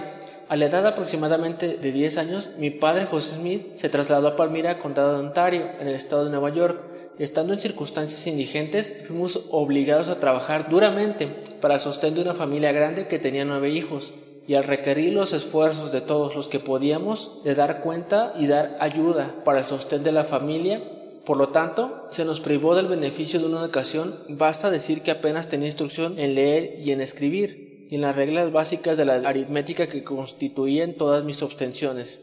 A 0.47 0.57
la 0.57 0.67
edad 0.67 0.87
aproximadamente 0.87 1.79
de 1.79 1.91
10 1.91 2.19
años, 2.19 2.51
mi 2.59 2.69
padre 2.69 3.07
José 3.07 3.37
Smith 3.37 3.77
se 3.77 3.89
trasladó 3.89 4.29
a 4.29 4.37
Palmira, 4.37 4.79
condado 4.79 5.15
de 5.15 5.21
Ontario, 5.21 5.71
en 5.81 5.89
el 5.89 5.95
estado 5.95 6.27
de 6.27 6.31
Nueva 6.31 6.51
York. 6.51 6.83
Estando 7.19 7.55
en 7.55 7.61
circunstancias 7.61 8.27
indigentes, 8.27 8.95
fuimos 9.07 9.47
obligados 9.51 10.09
a 10.09 10.21
trabajar 10.21 10.69
duramente 10.69 11.27
para 11.63 11.77
el 11.77 11.81
sostén 11.81 12.15
de 12.15 12.21
una 12.21 12.35
familia 12.35 12.73
grande 12.73 13.09
que 13.09 13.19
tenía 13.19 13.47
nueve 13.47 13.71
hijos, 13.71 14.13
y 14.47 14.53
al 14.53 14.65
requerir 14.65 15.15
los 15.15 15.33
esfuerzos 15.33 15.93
de 15.93 16.03
todos 16.03 16.37
los 16.37 16.49
que 16.49 16.61
podíamos 16.61 17.43
de 17.43 17.55
dar 17.55 17.81
cuenta 17.81 18.35
y 18.37 18.49
dar 18.49 18.77
ayuda 18.81 19.37
para 19.47 19.61
el 19.61 19.65
sostén 19.65 20.03
de 20.03 20.13
la 20.13 20.25
familia, 20.25 20.83
por 21.25 21.39
lo 21.39 21.49
tanto, 21.49 22.07
se 22.11 22.25
nos 22.25 22.41
privó 22.41 22.75
del 22.75 22.87
beneficio 22.87 23.41
de 23.41 23.47
una 23.47 23.63
educación, 23.63 24.21
basta 24.29 24.71
decir 24.71 25.03
que 25.03 25.11
apenas 25.11 25.49
tenía 25.49 25.69
instrucción 25.69 26.19
en 26.19 26.35
leer 26.35 26.79
y 26.81 26.93
en 26.93 27.01
escribir, 27.01 27.87
y 27.91 27.95
en 27.95 28.03
las 28.03 28.15
reglas 28.15 28.53
básicas 28.53 28.97
de 28.97 29.05
la 29.05 29.15
aritmética 29.15 29.87
que 29.87 30.05
constituían 30.05 30.95
todas 30.95 31.25
mis 31.25 31.43
obtenciones. 31.43 32.21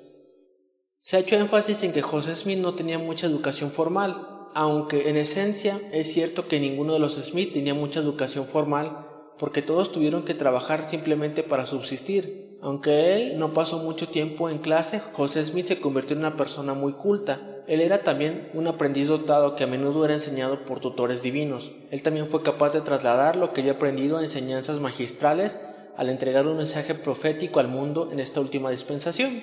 Se 0.99 1.17
ha 1.17 1.19
hecho 1.21 1.35
énfasis 1.35 1.81
en 1.81 1.93
que 1.93 2.03
José 2.03 2.35
Smith 2.35 2.59
no 2.59 2.75
tenía 2.75 2.99
mucha 2.99 3.25
educación 3.25 3.71
formal, 3.71 4.27
aunque 4.53 5.09
en 5.09 5.17
esencia 5.17 5.81
es 5.91 6.13
cierto 6.13 6.47
que 6.47 6.59
ninguno 6.59 6.93
de 6.93 6.99
los 6.99 7.15
Smith 7.15 7.53
tenía 7.53 7.73
mucha 7.73 7.99
educación 7.99 8.45
formal, 8.45 9.07
porque 9.39 9.63
todos 9.63 9.91
tuvieron 9.91 10.23
que 10.23 10.35
trabajar 10.35 10.85
simplemente 10.85 11.41
para 11.41 11.65
subsistir. 11.65 12.59
Aunque 12.61 13.15
él 13.15 13.39
no 13.39 13.53
pasó 13.53 13.79
mucho 13.79 14.09
tiempo 14.09 14.51
en 14.51 14.59
clase, 14.59 15.01
José 15.13 15.43
Smith 15.43 15.65
se 15.65 15.79
convirtió 15.79 16.15
en 16.15 16.19
una 16.19 16.37
persona 16.37 16.75
muy 16.75 16.93
culta, 16.93 17.50
él 17.71 17.79
era 17.79 18.03
también 18.03 18.49
un 18.53 18.67
aprendiz 18.67 19.07
dotado 19.07 19.55
que 19.55 19.63
a 19.63 19.67
menudo 19.67 20.03
era 20.03 20.13
enseñado 20.13 20.65
por 20.65 20.81
tutores 20.81 21.21
divinos. 21.21 21.71
Él 21.89 22.03
también 22.03 22.27
fue 22.27 22.43
capaz 22.43 22.73
de 22.73 22.81
trasladar 22.81 23.37
lo 23.37 23.53
que 23.53 23.61
había 23.61 23.71
aprendido 23.71 24.17
a 24.17 24.21
enseñanzas 24.21 24.81
magistrales 24.81 25.57
al 25.95 26.09
entregar 26.09 26.47
un 26.47 26.57
mensaje 26.57 26.95
profético 26.95 27.61
al 27.61 27.69
mundo 27.69 28.09
en 28.11 28.19
esta 28.19 28.41
última 28.41 28.71
dispensación. 28.71 29.41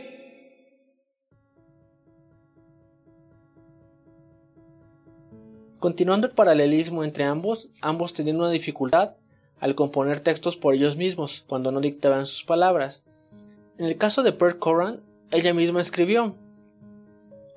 Continuando 5.79 6.27
el 6.27 6.35
paralelismo 6.35 7.05
entre 7.05 7.25
ambos, 7.25 7.71
ambos 7.81 8.13
tenían 8.13 8.37
una 8.37 8.51
dificultad 8.51 9.15
al 9.59 9.75
componer 9.75 10.21
textos 10.21 10.59
por 10.59 10.75
ellos 10.75 10.97
mismos 10.97 11.47
cuando 11.49 11.73
no 11.73 11.81
dictaban 11.81 12.27
sus 12.27 12.45
palabras. 12.45 13.03
En 13.79 13.87
el 13.87 13.97
caso 13.97 14.23
de 14.23 14.33
Per 14.33 14.59
Coran, 14.59 15.01
ella 15.31 15.55
misma 15.55 15.81
escribió, 15.81 16.35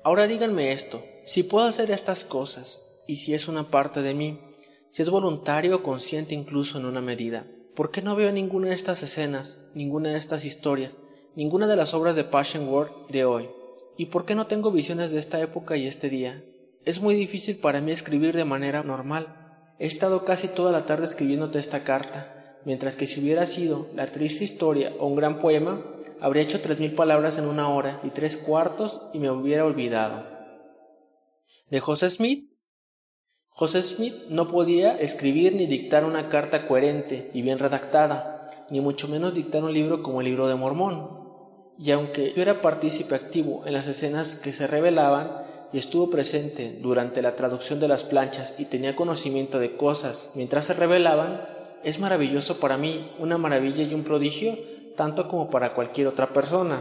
Ahora 0.04 0.26
díganme 0.26 0.72
esto, 0.72 1.00
si 1.24 1.44
puedo 1.44 1.66
hacer 1.66 1.92
estas 1.92 2.24
cosas, 2.24 2.82
y 3.06 3.16
si 3.16 3.34
es 3.34 3.46
una 3.46 3.70
parte 3.70 4.02
de 4.02 4.14
mí, 4.14 4.40
si 4.90 5.02
es 5.02 5.10
voluntario 5.10 5.76
o 5.76 5.82
consciente 5.84 6.34
incluso 6.34 6.76
en 6.78 6.86
una 6.86 7.00
medida, 7.00 7.46
¿por 7.76 7.92
qué 7.92 8.02
no 8.02 8.16
veo 8.16 8.32
ninguna 8.32 8.70
de 8.70 8.74
estas 8.74 9.04
escenas, 9.04 9.60
ninguna 9.74 10.10
de 10.10 10.18
estas 10.18 10.44
historias, 10.44 10.98
ninguna 11.36 11.68
de 11.68 11.76
las 11.76 11.94
obras 11.94 12.16
de 12.16 12.24
Passion 12.24 12.68
World 12.68 12.90
de 13.10 13.24
hoy? 13.24 13.48
¿Y 13.96 14.06
por 14.06 14.24
qué 14.24 14.34
no 14.34 14.48
tengo 14.48 14.72
visiones 14.72 15.12
de 15.12 15.20
esta 15.20 15.40
época 15.40 15.76
y 15.76 15.86
este 15.86 16.08
día? 16.08 16.42
Es 16.84 17.00
muy 17.00 17.14
difícil 17.14 17.58
para 17.58 17.80
mí 17.80 17.92
escribir 17.92 18.34
de 18.34 18.44
manera 18.44 18.82
normal. 18.82 19.36
He 19.78 19.86
estado 19.86 20.24
casi 20.24 20.48
toda 20.48 20.72
la 20.72 20.84
tarde 20.84 21.04
escribiéndote 21.04 21.60
esta 21.60 21.84
carta, 21.84 22.58
mientras 22.64 22.96
que 22.96 23.06
si 23.06 23.20
hubiera 23.20 23.46
sido 23.46 23.86
la 23.94 24.08
triste 24.08 24.42
historia 24.42 24.94
o 24.98 25.06
un 25.06 25.14
gran 25.14 25.38
poema, 25.38 25.80
habría 26.22 26.44
hecho 26.44 26.60
tres 26.60 26.78
mil 26.78 26.94
palabras 26.94 27.36
en 27.36 27.46
una 27.46 27.68
hora 27.68 28.00
y 28.04 28.10
tres 28.10 28.36
cuartos 28.36 29.02
y 29.12 29.18
me 29.18 29.28
hubiera 29.30 29.64
olvidado. 29.64 30.24
De 31.68 31.80
José 31.80 32.08
Smith. 32.10 32.48
José 33.48 33.82
Smith 33.82 34.14
no 34.28 34.46
podía 34.46 34.96
escribir 34.96 35.54
ni 35.54 35.66
dictar 35.66 36.04
una 36.04 36.28
carta 36.28 36.66
coherente 36.66 37.30
y 37.34 37.42
bien 37.42 37.58
redactada, 37.58 38.50
ni 38.70 38.80
mucho 38.80 39.08
menos 39.08 39.34
dictar 39.34 39.64
un 39.64 39.74
libro 39.74 40.02
como 40.04 40.20
el 40.20 40.26
libro 40.26 40.46
de 40.46 40.54
Mormón. 40.54 41.22
Y 41.76 41.90
aunque 41.90 42.32
yo 42.34 42.40
era 42.40 42.60
partícipe 42.60 43.16
activo 43.16 43.66
en 43.66 43.72
las 43.72 43.88
escenas 43.88 44.36
que 44.36 44.52
se 44.52 44.68
revelaban 44.68 45.42
y 45.72 45.78
estuvo 45.78 46.08
presente 46.08 46.78
durante 46.80 47.20
la 47.20 47.34
traducción 47.34 47.80
de 47.80 47.88
las 47.88 48.04
planchas 48.04 48.54
y 48.60 48.66
tenía 48.66 48.94
conocimiento 48.94 49.58
de 49.58 49.76
cosas 49.76 50.30
mientras 50.36 50.66
se 50.66 50.74
revelaban, 50.74 51.40
es 51.82 51.98
maravilloso 51.98 52.60
para 52.60 52.78
mí, 52.78 53.10
una 53.18 53.38
maravilla 53.38 53.82
y 53.82 53.92
un 53.92 54.04
prodigio 54.04 54.56
tanto 54.96 55.28
como 55.28 55.50
para 55.50 55.74
cualquier 55.74 56.06
otra 56.06 56.32
persona. 56.32 56.80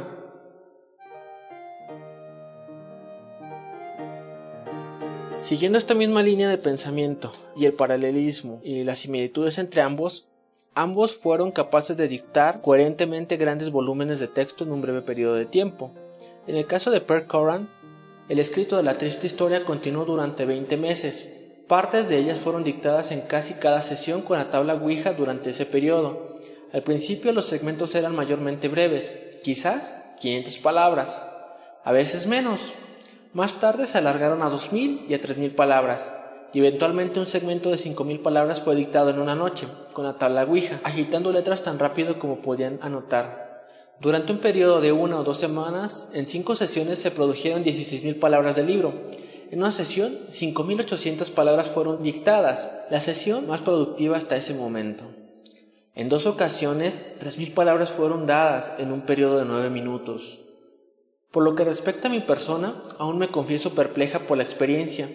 Siguiendo 5.42 5.80
esta 5.80 5.96
misma 5.96 6.22
línea 6.22 6.50
de 6.50 6.60
pensamiento 6.60 7.32
y 7.56 7.66
el 7.66 7.74
paralelismo 7.74 8.62
y 8.64 8.84
las 8.84 9.00
similitudes 9.00 9.58
entre 9.58 9.82
ambos, 9.82 10.28
ambos 10.76 11.16
fueron 11.16 11.52
capaces 11.52 11.98
de 11.98 12.08
dictar 12.08 12.62
coherentemente 12.62 13.38
grandes 13.38 13.72
volúmenes 13.72 14.20
de 14.20 14.28
texto 14.28 14.64
en 14.64 14.72
un 14.72 14.82
breve 14.82 15.02
periodo 15.02 15.34
de 15.34 15.46
tiempo. 15.46 15.92
En 16.46 16.56
el 16.58 16.68
caso 16.68 16.92
de 16.92 17.02
Per 17.02 17.26
Coran, 17.26 17.70
el 18.30 18.38
escrito 18.38 18.78
de 18.78 18.84
la 18.84 19.00
triste 19.00 19.26
historia 19.26 19.66
continuó 19.66 20.06
durante 20.06 20.46
20 20.46 20.78
meses. 20.78 21.28
Partes 21.68 22.08
de 22.08 22.20
ellas 22.20 22.40
fueron 22.40 22.64
dictadas 22.64 23.12
en 23.12 23.22
casi 23.22 23.56
cada 23.56 23.82
sesión 23.82 24.22
con 24.22 24.38
la 24.38 24.52
tabla 24.52 24.76
Ouija 24.76 25.14
durante 25.14 25.50
ese 25.50 25.66
periodo, 25.66 26.40
al 26.74 26.84
principio 26.84 27.34
los 27.34 27.46
segmentos 27.46 27.96
eran 27.96 28.16
mayormente 28.16 28.68
breves, 28.68 29.12
quizás 29.44 29.98
500 30.22 30.58
palabras, 30.60 31.28
a 31.84 31.92
veces 31.92 32.28
menos. 32.28 32.60
Más 33.34 33.60
tarde 33.60 33.88
se 33.88 33.98
alargaron 33.98 34.42
a 34.42 34.50
2.000 34.50 35.06
y 35.10 35.14
a 35.14 35.22
3.000 35.22 35.56
palabras, 35.56 36.12
y 36.54 36.60
eventualmente 36.60 37.20
un 37.20 37.26
segmento 37.26 37.70
de 37.70 37.78
5.000 37.78 38.22
palabras 38.22 38.62
fue 38.62 38.76
dictado 38.76 39.10
en 39.10 39.20
una 39.20 39.36
noche, 39.36 39.68
con 39.94 40.06
la 40.06 40.18
tabla 40.18 40.44
Ouija, 40.44 40.80
agitando 40.84 41.32
letras 41.32 41.64
tan 41.64 41.80
rápido 41.80 42.20
como 42.20 42.42
podían 42.42 42.80
anotar. 42.82 43.66
Durante 44.00 44.32
un 44.32 44.40
periodo 44.40 44.82
de 44.82 44.92
una 44.92 45.20
o 45.20 45.24
dos 45.24 45.38
semanas, 45.38 46.10
en 46.14 46.26
cinco 46.26 46.56
sesiones 46.56 47.00
se 47.00 47.12
produjeron 47.12 47.64
16.000 47.64 48.20
palabras 48.20 48.56
del 48.56 48.66
libro. 48.68 48.94
En 49.52 49.60
una 49.60 49.72
sesión, 49.72 50.18
5.800 50.30 51.30
palabras 51.32 51.68
fueron 51.68 52.02
dictadas, 52.02 52.72
la 52.90 53.00
sesión 53.00 53.48
más 53.48 53.62
productiva 53.62 54.18
hasta 54.18 54.36
ese 54.36 54.56
momento. 54.56 55.06
En 55.94 56.08
dos 56.08 56.26
ocasiones, 56.26 57.18
3.000 57.20 57.54
palabras 57.54 57.92
fueron 57.92 58.26
dadas 58.26 58.74
en 58.78 58.94
un 58.94 59.02
periodo 59.02 59.40
de 59.40 59.46
9 59.46 59.70
minutos. 59.70 60.40
Por 61.32 61.44
lo 61.44 61.54
que 61.54 61.66
respecta 61.66 62.08
a 62.08 62.12
mi 62.12 62.22
persona, 62.22 62.76
aún 62.98 63.18
me 63.18 63.28
confieso 63.28 63.76
perpleja 63.76 64.20
por 64.20 64.38
la 64.38 64.44
experiencia. 64.44 65.10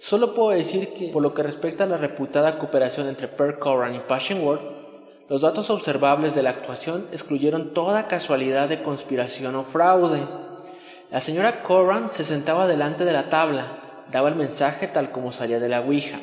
Solo 0.00 0.32
puedo 0.32 0.50
decir 0.50 0.94
que, 0.94 1.08
por 1.08 1.22
lo 1.22 1.34
que 1.34 1.42
respecta 1.42 1.84
a 1.84 1.86
la 1.86 1.98
reputada 1.98 2.58
cooperación 2.58 3.08
entre 3.08 3.28
Per 3.28 3.58
Coran 3.58 3.94
y 3.94 3.98
Passionworth, 3.98 4.62
los 5.28 5.42
datos 5.42 5.68
observables 5.68 6.34
de 6.34 6.42
la 6.42 6.50
actuación 6.50 7.06
excluyeron 7.12 7.74
toda 7.74 8.08
casualidad 8.08 8.68
de 8.68 8.82
conspiración 8.82 9.54
o 9.56 9.64
fraude. 9.64 10.22
La 11.10 11.20
señora 11.20 11.62
Coran 11.62 12.08
se 12.08 12.24
sentaba 12.24 12.66
delante 12.66 13.04
de 13.04 13.12
la 13.12 13.28
tabla, 13.28 14.04
daba 14.10 14.30
el 14.30 14.36
mensaje 14.36 14.88
tal 14.88 15.10
como 15.10 15.32
salía 15.32 15.60
de 15.60 15.68
la 15.68 15.82
Ouija, 15.82 16.20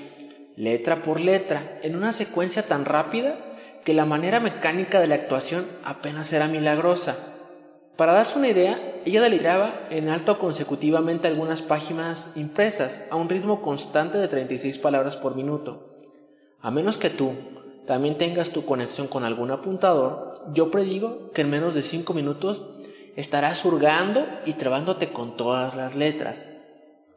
letra 0.55 1.03
por 1.03 1.19
letra, 1.19 1.79
en 1.83 1.95
una 1.95 2.13
secuencia 2.13 2.63
tan 2.63 2.85
rápida 2.85 3.50
que 3.83 3.93
la 3.93 4.05
manera 4.05 4.39
mecánica 4.39 4.99
de 4.99 5.07
la 5.07 5.15
actuación 5.15 5.65
apenas 5.83 6.31
era 6.33 6.47
milagrosa. 6.47 7.15
Para 7.97 8.13
darse 8.13 8.37
una 8.37 8.47
idea, 8.47 8.79
ella 9.05 9.21
deliberaba 9.21 9.85
en 9.89 10.09
alto 10.09 10.39
consecutivamente 10.39 11.27
algunas 11.27 11.61
páginas 11.61 12.31
impresas 12.35 13.05
a 13.09 13.15
un 13.15 13.29
ritmo 13.29 13.61
constante 13.61 14.17
de 14.17 14.27
36 14.27 14.77
palabras 14.77 15.17
por 15.17 15.35
minuto. 15.35 15.97
A 16.61 16.71
menos 16.71 16.97
que 16.97 17.09
tú 17.09 17.33
también 17.85 18.17
tengas 18.17 18.51
tu 18.51 18.65
conexión 18.65 19.07
con 19.07 19.23
algún 19.23 19.51
apuntador, 19.51 20.43
yo 20.53 20.71
predigo 20.71 21.31
que 21.33 21.41
en 21.41 21.49
menos 21.49 21.73
de 21.73 21.81
5 21.81 22.13
minutos 22.13 22.63
estarás 23.15 23.65
hurgando 23.65 24.25
y 24.45 24.53
trabándote 24.53 25.09
con 25.09 25.35
todas 25.35 25.75
las 25.75 25.95
letras. 25.95 26.51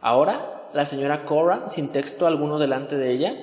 Ahora, 0.01 0.69
la 0.73 0.87
señora 0.87 1.25
Cora, 1.25 1.69
sin 1.69 1.91
texto 1.91 2.27
alguno 2.27 2.59
delante 2.59 2.97
de 2.97 3.13
ella, 3.13 3.35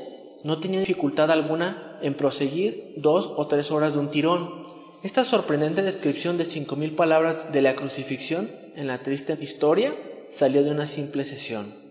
no 0.43 0.59
tenía 0.59 0.79
dificultad 0.79 1.31
alguna 1.31 1.90
en 2.01 2.13
proseguir 2.13 2.93
dos 2.97 3.31
o 3.35 3.47
tres 3.47 3.71
horas 3.71 3.93
de 3.93 3.99
un 3.99 4.11
tirón. 4.11 4.67
Esta 5.03 5.25
sorprendente 5.25 5.81
descripción 5.81 6.37
de 6.37 6.45
cinco 6.45 6.75
mil 6.75 6.91
palabras 6.95 7.51
de 7.51 7.61
la 7.61 7.75
crucifixión 7.75 8.49
en 8.75 8.87
la 8.87 9.01
triste 9.03 9.37
historia 9.39 9.93
salió 10.29 10.63
de 10.63 10.71
una 10.71 10.87
simple 10.87 11.25
sesión. 11.25 11.81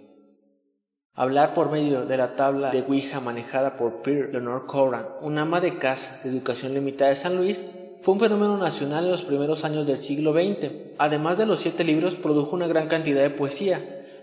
Hablar 1.15 1.55
por 1.55 1.71
medio 1.71 2.07
de 2.07 2.17
la 2.17 2.37
tabla 2.37 2.71
de 2.71 2.83
Ouija 2.83 3.21
manejada 3.21 3.77
por 3.77 4.01
Pierre 4.03 4.33
Leonor 4.33 4.67
Coran, 4.67 5.07
una 5.21 5.43
ama 5.43 5.61
de 5.61 5.77
casa 5.77 6.21
de 6.23 6.31
educación 6.31 6.73
limitada 6.73 7.11
de 7.11 7.17
San 7.17 7.37
Luis, 7.37 7.67
fue 8.03 8.15
un 8.15 8.21
fenómeno 8.21 8.57
nacional 8.57 9.05
en 9.05 9.11
los 9.11 9.25
primeros 9.25 9.65
años 9.65 9.87
del 9.87 9.99
siglo 9.99 10.33
XX. 10.33 10.73
Además 10.97 11.37
de 11.37 11.45
los 11.45 11.61
siete 11.61 11.85
libros, 11.85 12.15
produjo 12.15 12.57
una 12.57 12.67
gran 12.67 12.89
cantidad 12.89 13.21
de 13.21 13.29
poesía, 13.29 13.81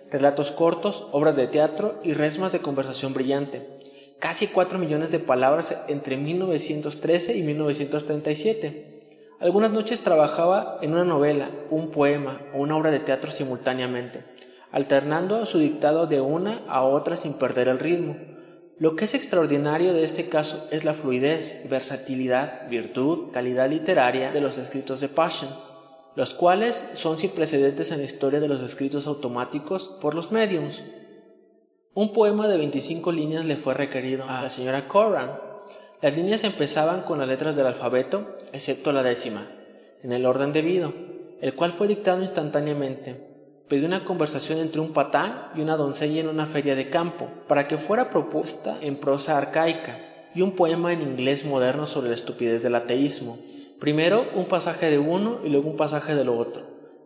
relatos 0.10 0.52
cortos, 0.52 1.06
obras 1.12 1.36
de 1.36 1.48
teatro 1.48 2.00
y 2.04 2.14
resmas 2.14 2.52
de 2.52 2.60
conversación 2.60 3.14
brillante. 3.14 3.77
Casi 4.20 4.48
cuatro 4.48 4.80
millones 4.80 5.12
de 5.12 5.20
palabras 5.20 5.84
entre 5.88 6.18
1913 6.18 7.38
y 7.38 7.44
1937. 7.44 8.98
Algunas 9.40 9.72
noches 9.72 10.00
trabajaba 10.00 10.80
en 10.82 10.94
una 10.94 11.04
novela, 11.04 11.52
un 11.70 11.92
poema 11.92 12.42
o 12.52 12.62
una 12.62 12.76
obra 12.76 12.90
de 12.90 13.00
teatro 13.00 13.30
simultáneamente, 13.30 14.24
alternando 14.72 15.46
su 15.46 15.60
dictado 15.60 16.08
de 16.08 16.22
una 16.22 16.64
a 16.68 16.82
otra 16.82 17.16
sin 17.16 17.34
perder 17.34 17.68
el 17.68 17.78
ritmo. 17.78 18.18
Lo 18.80 18.96
que 18.96 19.06
es 19.06 19.14
extraordinario 19.14 19.94
de 19.94 20.04
este 20.04 20.30
caso 20.30 20.68
es 20.72 20.84
la 20.84 20.96
fluidez, 20.96 21.70
versatilidad, 21.70 22.68
virtud, 22.70 23.32
calidad 23.32 23.70
literaria 23.70 24.32
de 24.32 24.42
los 24.42 24.58
escritos 24.58 25.00
de 25.00 25.10
Passion, 25.10 25.52
los 26.16 26.34
cuales 26.34 26.88
son 26.96 27.20
sin 27.20 27.30
precedentes 27.30 27.92
en 27.92 28.00
la 28.00 28.06
historia 28.06 28.40
de 28.40 28.48
los 28.48 28.64
escritos 28.64 29.06
automáticos 29.06 29.96
por 30.02 30.16
los 30.16 30.32
mediums. 30.32 30.82
Un 31.98 32.14
poema 32.14 32.48
de 32.48 32.60
25 32.60 33.12
líneas 33.12 33.44
le 33.44 33.56
fue 33.56 33.74
requerido 33.74 34.26
a 34.30 34.44
la 34.44 34.52
señora 34.52 34.88
Coran. 34.88 35.32
Las 36.00 36.16
líneas 36.16 36.44
empezaban 36.44 37.02
con 37.02 37.18
las 37.18 37.28
letras 37.28 37.56
del 37.56 37.66
alfabeto, 37.66 38.38
excepto 38.54 38.92
la 38.92 39.02
décima, 39.02 39.48
en 40.04 40.12
el 40.12 40.28
orden 40.28 40.54
debido, 40.54 40.94
el 41.42 41.56
cual 41.56 41.72
fue 41.72 41.88
dictado 41.88 42.22
instantáneamente 42.22 43.26
pidió 43.68 43.88
una 43.88 44.06
conversación 44.06 44.60
entre 44.60 44.80
un 44.80 44.94
patán 44.94 45.50
y 45.56 45.62
una 45.62 45.76
doncella 45.76 46.22
en 46.22 46.30
una 46.30 46.46
feria 46.46 46.76
de 46.76 46.92
campo, 46.92 47.30
para 47.48 47.68
que 47.68 47.78
fuera 47.78 48.12
propuesta 48.12 48.78
en 48.80 48.98
prosa 48.98 49.36
arcaica, 49.36 50.00
y 50.36 50.44
un 50.44 50.52
poema 50.52 50.94
en 50.94 51.02
inglés 51.02 51.46
moderno 51.46 51.88
sobre 51.88 52.10
la 52.10 52.16
estupidez 52.16 52.62
del 52.62 52.76
ateísmo. 52.76 53.40
Primero 53.80 54.28
un 54.36 54.46
pasaje 54.46 54.92
de 54.92 55.00
uno 55.00 55.40
y 55.44 55.50
luego 55.50 55.68
un 55.68 55.78
pasaje 55.78 56.14
de 56.14 56.26
lo 56.26 56.38
otro, 56.38 56.62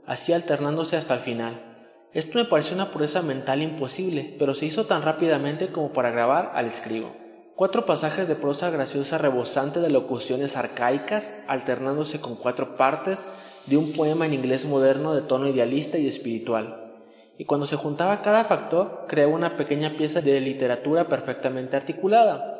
así 0.05 0.33
alternándose 0.33 0.97
hasta 0.97 1.13
el 1.13 1.21
final. 1.21 1.70
Esto 2.13 2.37
me 2.37 2.45
pareció 2.45 2.75
una 2.75 2.91
pureza 2.91 3.21
mental 3.21 3.61
imposible, 3.61 4.35
pero 4.37 4.53
se 4.53 4.65
hizo 4.65 4.85
tan 4.85 5.01
rápidamente 5.01 5.69
como 5.69 5.93
para 5.93 6.11
grabar 6.11 6.51
al 6.55 6.65
escribo. 6.65 7.15
Cuatro 7.55 7.85
pasajes 7.85 8.27
de 8.27 8.35
prosa 8.35 8.69
graciosa 8.69 9.17
rebosante 9.17 9.79
de 9.79 9.89
locuciones 9.89 10.57
arcaicas, 10.57 11.33
alternándose 11.47 12.19
con 12.19 12.35
cuatro 12.35 12.75
partes 12.75 13.27
de 13.67 13.77
un 13.77 13.93
poema 13.93 14.25
en 14.25 14.33
inglés 14.33 14.65
moderno 14.65 15.13
de 15.13 15.21
tono 15.21 15.47
idealista 15.47 15.97
y 15.97 16.07
espiritual. 16.07 16.91
Y 17.37 17.45
cuando 17.45 17.65
se 17.65 17.77
juntaba 17.77 18.21
cada 18.21 18.43
factor, 18.43 19.05
creaba 19.07 19.33
una 19.33 19.55
pequeña 19.55 19.95
pieza 19.95 20.19
de 20.19 20.41
literatura 20.41 21.07
perfectamente 21.07 21.77
articulada. 21.77 22.57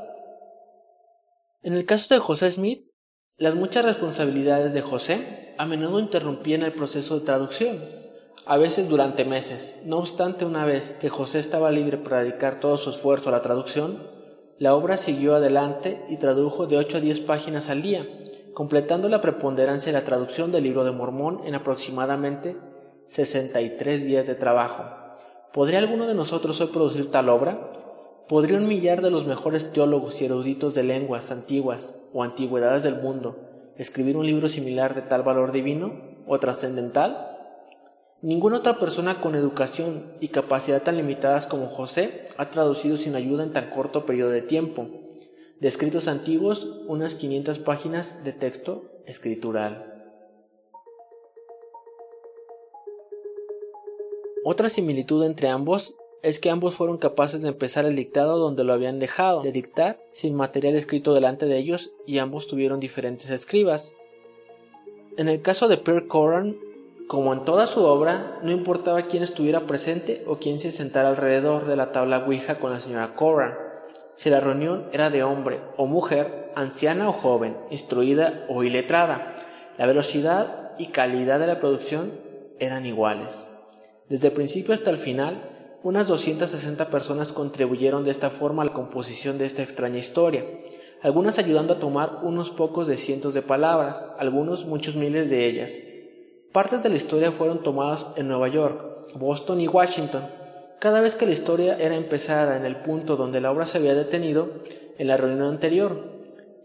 En 1.62 1.74
el 1.74 1.86
caso 1.86 2.14
de 2.14 2.22
José 2.22 2.50
Smith, 2.52 2.88
las 3.36 3.56
muchas 3.56 3.84
responsabilidades 3.84 4.74
de 4.74 4.82
José 4.82 5.54
a 5.58 5.66
menudo 5.66 6.00
interrumpían 6.00 6.64
el 6.64 6.72
proceso 6.72 7.20
de 7.20 7.26
traducción, 7.26 7.80
a 8.46 8.58
veces 8.58 8.90
durante 8.90 9.26
meses. 9.26 9.82
No 9.86 9.98
obstante, 9.98 10.46
una 10.46 10.66
vez 10.66 10.98
que 11.00 11.10
José 11.10 11.40
estaba 11.40 11.72
libre 11.72 11.98
para 11.98 12.24
dedicar 12.24 12.60
todo 12.60 12.78
su 12.78 12.90
esfuerzo 12.90 13.30
a 13.30 13.32
la 13.32 13.42
traducción, 13.42 14.00
la 14.58 14.76
obra 14.76 14.98
siguió 14.98 15.36
adelante 15.36 16.06
y 16.10 16.18
tradujo 16.18 16.68
de 16.68 16.78
8 16.78 16.98
a 16.98 17.02
10 17.02 17.22
páginas 17.22 17.70
al 17.70 17.82
día, 17.82 18.08
completando 18.54 19.10
la 19.10 19.22
preponderancia 19.22 19.92
de 19.92 20.00
la 20.00 20.06
traducción 20.06 20.52
del 20.52 20.64
libro 20.64 20.84
de 20.84 20.92
Mormón 20.92 21.42
en 21.46 21.56
aproximadamente 21.56 22.58
63 23.08 24.06
días 24.06 24.28
de 24.28 24.36
trabajo. 24.36 24.84
¿Podría 25.54 25.80
alguno 25.80 26.08
de 26.08 26.14
nosotros 26.14 26.62
hoy 26.62 26.68
producir 26.68 27.12
tal 27.12 27.30
obra? 27.30 27.72
¿Podría 28.28 28.58
un 28.58 28.68
millar 28.68 29.02
de 29.02 29.12
los 29.12 29.26
mejores 29.26 29.74
teólogos 29.74 30.22
y 30.22 30.26
eruditos 30.26 30.74
de 30.74 30.84
lenguas 30.84 31.32
antiguas 31.32 32.00
o 32.14 32.24
antigüedades 32.24 32.84
del 32.84 32.96
mundo 32.96 33.48
escribir 33.78 34.16
un 34.16 34.26
libro 34.26 34.48
similar 34.48 34.94
de 34.94 35.02
tal 35.02 35.24
valor 35.24 35.52
divino 35.52 35.94
o 36.28 36.40
trascendental? 36.40 37.31
Ninguna 38.22 38.58
otra 38.58 38.78
persona 38.78 39.20
con 39.20 39.34
educación 39.34 40.14
y 40.20 40.28
capacidad 40.28 40.84
tan 40.84 40.98
limitadas 40.98 41.48
como 41.48 41.68
José 41.68 42.30
ha 42.38 42.52
traducido 42.52 42.96
sin 42.96 43.16
ayuda 43.16 43.44
en 43.44 43.54
tan 43.54 43.72
corto 43.72 44.06
periodo 44.06 44.30
de 44.30 44.44
tiempo 44.44 44.88
de 45.60 45.68
escritos 45.68 46.08
antiguos, 46.08 46.68
unas 46.88 47.14
500 47.16 47.60
páginas 47.60 48.24
de 48.24 48.34
texto 48.34 48.84
escritural. 49.06 49.88
Otra 54.44 54.70
similitud 54.70 55.24
entre 55.24 55.50
ambos 55.50 55.94
es 56.24 56.40
que 56.40 56.50
ambos 56.50 56.74
fueron 56.74 56.98
capaces 56.98 57.44
de 57.44 57.50
empezar 57.50 57.86
el 57.86 57.96
dictado 57.96 58.40
donde 58.40 58.64
lo 58.64 58.74
habían 58.74 58.98
dejado 58.98 59.44
de 59.44 59.52
dictar 59.52 60.00
sin 60.12 60.36
material 60.36 60.76
escrito 60.76 61.14
delante 61.14 61.46
de 61.46 61.60
ellos 61.60 61.92
y 62.08 62.18
ambos 62.18 62.48
tuvieron 62.48 62.80
diferentes 62.80 63.30
escribas. 63.30 63.94
En 65.18 65.28
el 65.28 65.42
caso 65.42 65.68
de 65.68 65.78
Pierre 65.78 66.08
Coran, 66.08 66.58
como 67.12 67.34
en 67.34 67.44
toda 67.44 67.68
su 67.68 67.84
obra, 67.84 68.40
no 68.42 68.52
importaba 68.52 69.02
quién 69.02 69.22
estuviera 69.22 69.68
presente 69.68 70.24
o 70.28 70.38
quién 70.38 70.60
se 70.60 70.72
sentara 70.72 71.10
alrededor 71.10 71.66
de 71.66 71.76
la 71.76 71.92
tabla 71.92 72.20
Ouija 72.20 72.58
con 72.58 72.72
la 72.72 72.80
señora 72.80 73.16
Coran 73.16 73.54
si 74.16 74.30
la 74.30 74.40
reunión 74.40 74.86
era 74.94 75.10
de 75.10 75.22
hombre 75.22 75.60
o 75.76 75.88
mujer, 75.88 76.54
anciana 76.56 77.10
o 77.10 77.12
joven, 77.12 77.58
instruida 77.70 78.46
o 78.48 78.64
iletrada. 78.64 79.36
La 79.78 79.88
velocidad 79.88 80.72
y 80.78 80.86
calidad 80.86 81.38
de 81.38 81.48
la 81.48 81.60
producción 81.60 82.14
eran 82.60 82.86
iguales. 82.86 83.46
Desde 84.08 84.30
el 84.30 84.34
principio 84.34 84.74
hasta 84.74 84.90
el 84.90 84.96
final, 84.96 85.50
unas 85.84 86.08
260 86.08 86.86
personas 86.88 87.34
contribuyeron 87.34 88.06
de 88.06 88.12
esta 88.12 88.30
forma 88.30 88.64
a 88.64 88.68
la 88.68 88.74
composición 88.74 89.38
de 89.38 89.48
esta 89.48 89.64
extraña 89.64 90.00
historia, 90.00 90.46
algunas 91.02 91.40
ayudando 91.40 91.74
a 91.74 91.80
tomar 91.80 92.20
unos 92.24 92.52
pocos 92.52 92.88
de 92.88 92.96
cientos 92.96 93.34
de 93.34 93.42
palabras, 93.42 94.06
algunos 94.18 94.66
muchos 94.66 94.96
miles 94.96 95.30
de 95.30 95.46
ellas. 95.46 95.74
Partes 96.52 96.84
de 96.84 96.90
la 96.90 96.98
historia 96.98 97.32
fueron 97.32 97.64
tomadas 97.64 98.14
en 98.18 98.28
Nueva 98.28 98.50
York, 98.50 99.16
Boston 99.16 99.62
y 99.62 99.70
Washington, 99.70 100.24
cada 100.80 101.00
vez 101.00 101.16
que 101.16 101.26
la 101.26 101.32
historia 101.32 101.78
era 101.78 101.96
empezada 101.96 102.58
en 102.58 102.66
el 102.66 102.76
punto 102.78 103.16
donde 103.16 103.40
la 103.40 103.52
obra 103.52 103.66
se 103.66 103.78
había 103.78 103.96
detenido 103.96 104.50
en 104.98 105.08
la 105.08 105.16
reunión 105.16 105.48
anterior, 105.48 106.12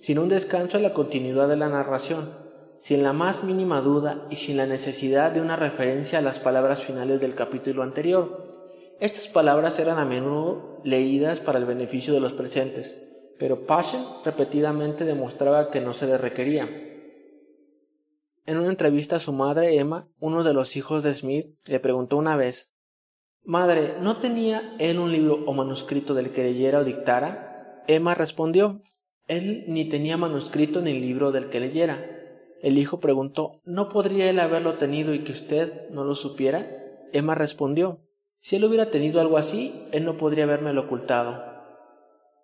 sin 0.01 0.19
un 0.19 0.29
descanso 0.29 0.77
en 0.77 0.83
la 0.83 0.93
continuidad 0.93 1.47
de 1.47 1.57
la 1.57 1.69
narración, 1.69 2.31
sin 2.79 3.05
la 3.05 3.13
más 3.13 3.45
mínima 3.45 3.81
duda 3.81 4.27
y 4.29 4.35
sin 4.37 4.57
la 4.57 4.67
necesidad 4.67 5.31
de 5.31 5.41
una 5.41 5.55
referencia 5.55 6.19
a 6.19 6.23
las 6.23 6.41
palabras 6.41 6.83
finales 6.83 7.21
del 7.21 7.37
capítulo 7.37 7.85
anterior. 7.85 8.45
Estas 8.99 9.29
palabras 9.29 9.79
eran 9.79 9.99
a 9.99 10.05
menudo 10.05 10.81
leídas 10.83 11.39
para 11.39 11.61
el 11.61 11.65
beneficio 11.65 12.13
de 12.13 12.21
los 12.21 12.33
presentes, 12.33 13.07
pero 13.39 13.67
Passion 13.67 14.03
repetidamente 14.25 15.05
demostraba 15.05 15.71
que 15.71 15.81
no 15.81 15.95
se 15.95 16.09
le 16.09 16.19
requería. 16.19 16.96
En 18.47 18.59
una 18.59 18.69
entrevista 18.69 19.17
a 19.17 19.21
su 19.21 19.33
madre 19.33 19.77
Emma, 19.77 20.09
uno 20.21 20.45
de 20.45 20.55
los 20.55 20.77
hijos 20.77 21.03
de 21.03 21.13
Smith 21.13 21.49
le 21.67 21.81
preguntó 21.81 22.17
una 22.17 22.37
vez 22.37 22.73
Madre, 23.43 23.97
¿no 24.01 24.17
tenía 24.19 24.77
él 24.79 25.01
un 25.01 25.11
libro 25.11 25.43
o 25.47 25.53
manuscrito 25.53 26.15
del 26.15 26.31
que 26.31 26.45
leyera 26.45 26.79
o 26.79 26.85
dictara? 26.85 27.83
Emma 27.89 28.15
respondió, 28.15 28.83
él 29.27 29.65
ni 29.67 29.89
tenía 29.89 30.17
manuscrito 30.17 30.81
ni 30.81 30.99
libro 30.99 31.33
del 31.33 31.49
que 31.49 31.59
leyera. 31.59 32.05
El 32.63 32.79
hijo 32.79 33.01
preguntó, 33.01 33.61
¿no 33.65 33.89
podría 33.89 34.31
él 34.31 34.39
haberlo 34.39 34.75
tenido 34.75 35.13
y 35.13 35.25
que 35.25 35.33
usted 35.33 35.89
no 35.91 36.05
lo 36.05 36.15
supiera? 36.15 36.69
Emma 37.13 37.35
respondió, 37.35 38.01
si 38.39 38.57
él 38.57 38.65
hubiera 38.65 38.91
tenido 38.91 39.21
algo 39.21 39.39
así, 39.39 39.75
él 39.91 40.05
no 40.05 40.17
podría 40.17 40.45
habérmelo 40.45 40.83
ocultado. 40.83 41.43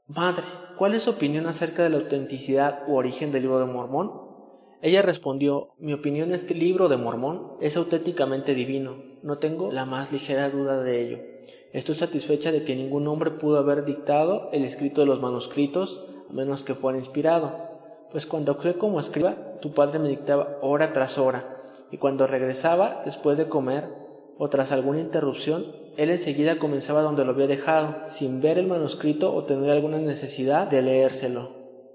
Madre, 0.09 0.45
¿cuál 0.79 0.95
es 0.95 1.05
su 1.05 1.11
opinión 1.11 1.47
acerca 1.47 1.85
de 1.85 1.91
la 1.91 1.99
autenticidad 1.99 2.83
u 2.89 2.97
origen 2.97 3.31
del 3.31 3.43
libro 3.43 3.61
de 3.61 3.67
Mormón? 3.67 4.32
Ella 4.83 5.01
respondió, 5.01 5.71
mi 5.79 5.93
opinión 5.93 6.33
es 6.33 6.43
que 6.43 6.55
el 6.55 6.59
libro 6.59 6.89
de 6.89 6.97
Mormón 6.97 7.53
es 7.61 7.77
auténticamente 7.77 8.53
divino, 8.53 8.97
no 9.23 9.39
tengo 9.39 9.71
la 9.71 9.87
más 9.87 10.11
ligera 10.11 10.51
duda 10.51 10.83
de 10.83 11.01
ello. 11.01 11.19
Estoy 11.73 11.95
satisfecha 11.95 12.51
de 12.51 12.65
que 12.65 12.75
ningún 12.75 13.07
hombre 13.07 13.31
pudo 13.31 13.59
haber 13.59 13.85
dictado 13.85 14.51
el 14.53 14.65
escrito 14.65 15.01
de 15.01 15.07
los 15.07 15.21
manuscritos, 15.21 16.05
a 16.29 16.33
menos 16.33 16.65
que 16.65 16.75
fuera 16.75 16.99
inspirado, 16.99 17.53
pues 18.11 18.27
cuando 18.27 18.51
actué 18.51 18.75
como 18.75 18.99
escriba, 18.99 19.37
tu 19.61 19.73
padre 19.73 20.01
me 20.01 20.09
dictaba 20.09 20.59
hora 20.63 20.93
tras 20.93 21.17
hora, 21.17 21.57
y 21.93 21.99
cuando 21.99 22.27
regresaba, 22.27 23.03
después 23.05 23.39
de 23.39 23.49
comer, 23.49 23.85
o 24.37 24.49
tras 24.49 24.73
alguna 24.73 24.99
interrupción, 24.99 25.77
él 25.97 26.11
enseguida 26.11 26.59
comenzaba 26.59 27.03
donde 27.03 27.25
lo 27.25 27.31
había 27.31 27.47
dejado, 27.47 27.95
sin 28.09 28.43
ver 28.43 28.59
el 28.59 28.67
manuscrito 28.67 29.33
o 29.33 29.45
tener 29.45 29.71
alguna 29.71 29.99
necesidad 29.99 30.67
de 30.67 30.83
leérselo. 30.83 31.51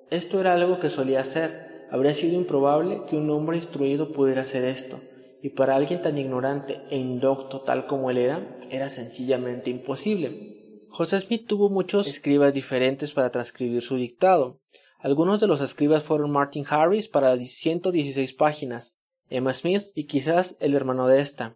Esto 0.10 0.39
era 0.39 0.54
algo 0.54 0.80
que 0.80 0.89
solía 0.89 1.19
hacer, 1.19 1.66
habría 1.91 2.13
sido 2.13 2.36
improbable 2.36 3.04
que 3.08 3.15
un 3.15 3.30
hombre 3.30 3.58
instruido 3.58 4.12
pudiera 4.12 4.41
hacer 4.41 4.63
esto, 4.65 5.00
y 5.41 5.50
para 5.50 5.76
alguien 5.76 6.02
tan 6.02 6.17
ignorante 6.17 6.82
e 6.89 6.97
indocto 6.97 7.62
tal 7.62 7.88
como 7.88 8.10
él 8.10 8.17
era, 8.17 8.58
era 8.69 8.89
sencillamente 8.89 9.69
imposible. 9.69 10.58
José 10.89 11.19
Smith 11.19 11.45
tuvo 11.47 11.69
muchos 11.69 12.08
escribas 12.08 12.54
diferentes 12.54 13.13
para 13.13 13.30
transcribir 13.30 13.82
su 13.82 13.97
dictado. 13.97 14.60
Algunos 15.00 15.39
de 15.39 15.47
los 15.47 15.62
escribas 15.62 16.04
fueron 16.04 16.32
Martin 16.32 16.65
Harris 16.67 17.08
para 17.08 17.38
116 17.38 18.34
páginas, 18.34 18.95
Emma 19.30 19.54
Smith 19.54 19.84
y 19.93 20.06
quizás 20.06 20.58
el 20.60 20.73
hermano 20.73 21.08
de 21.08 21.19
esta. 21.19 21.56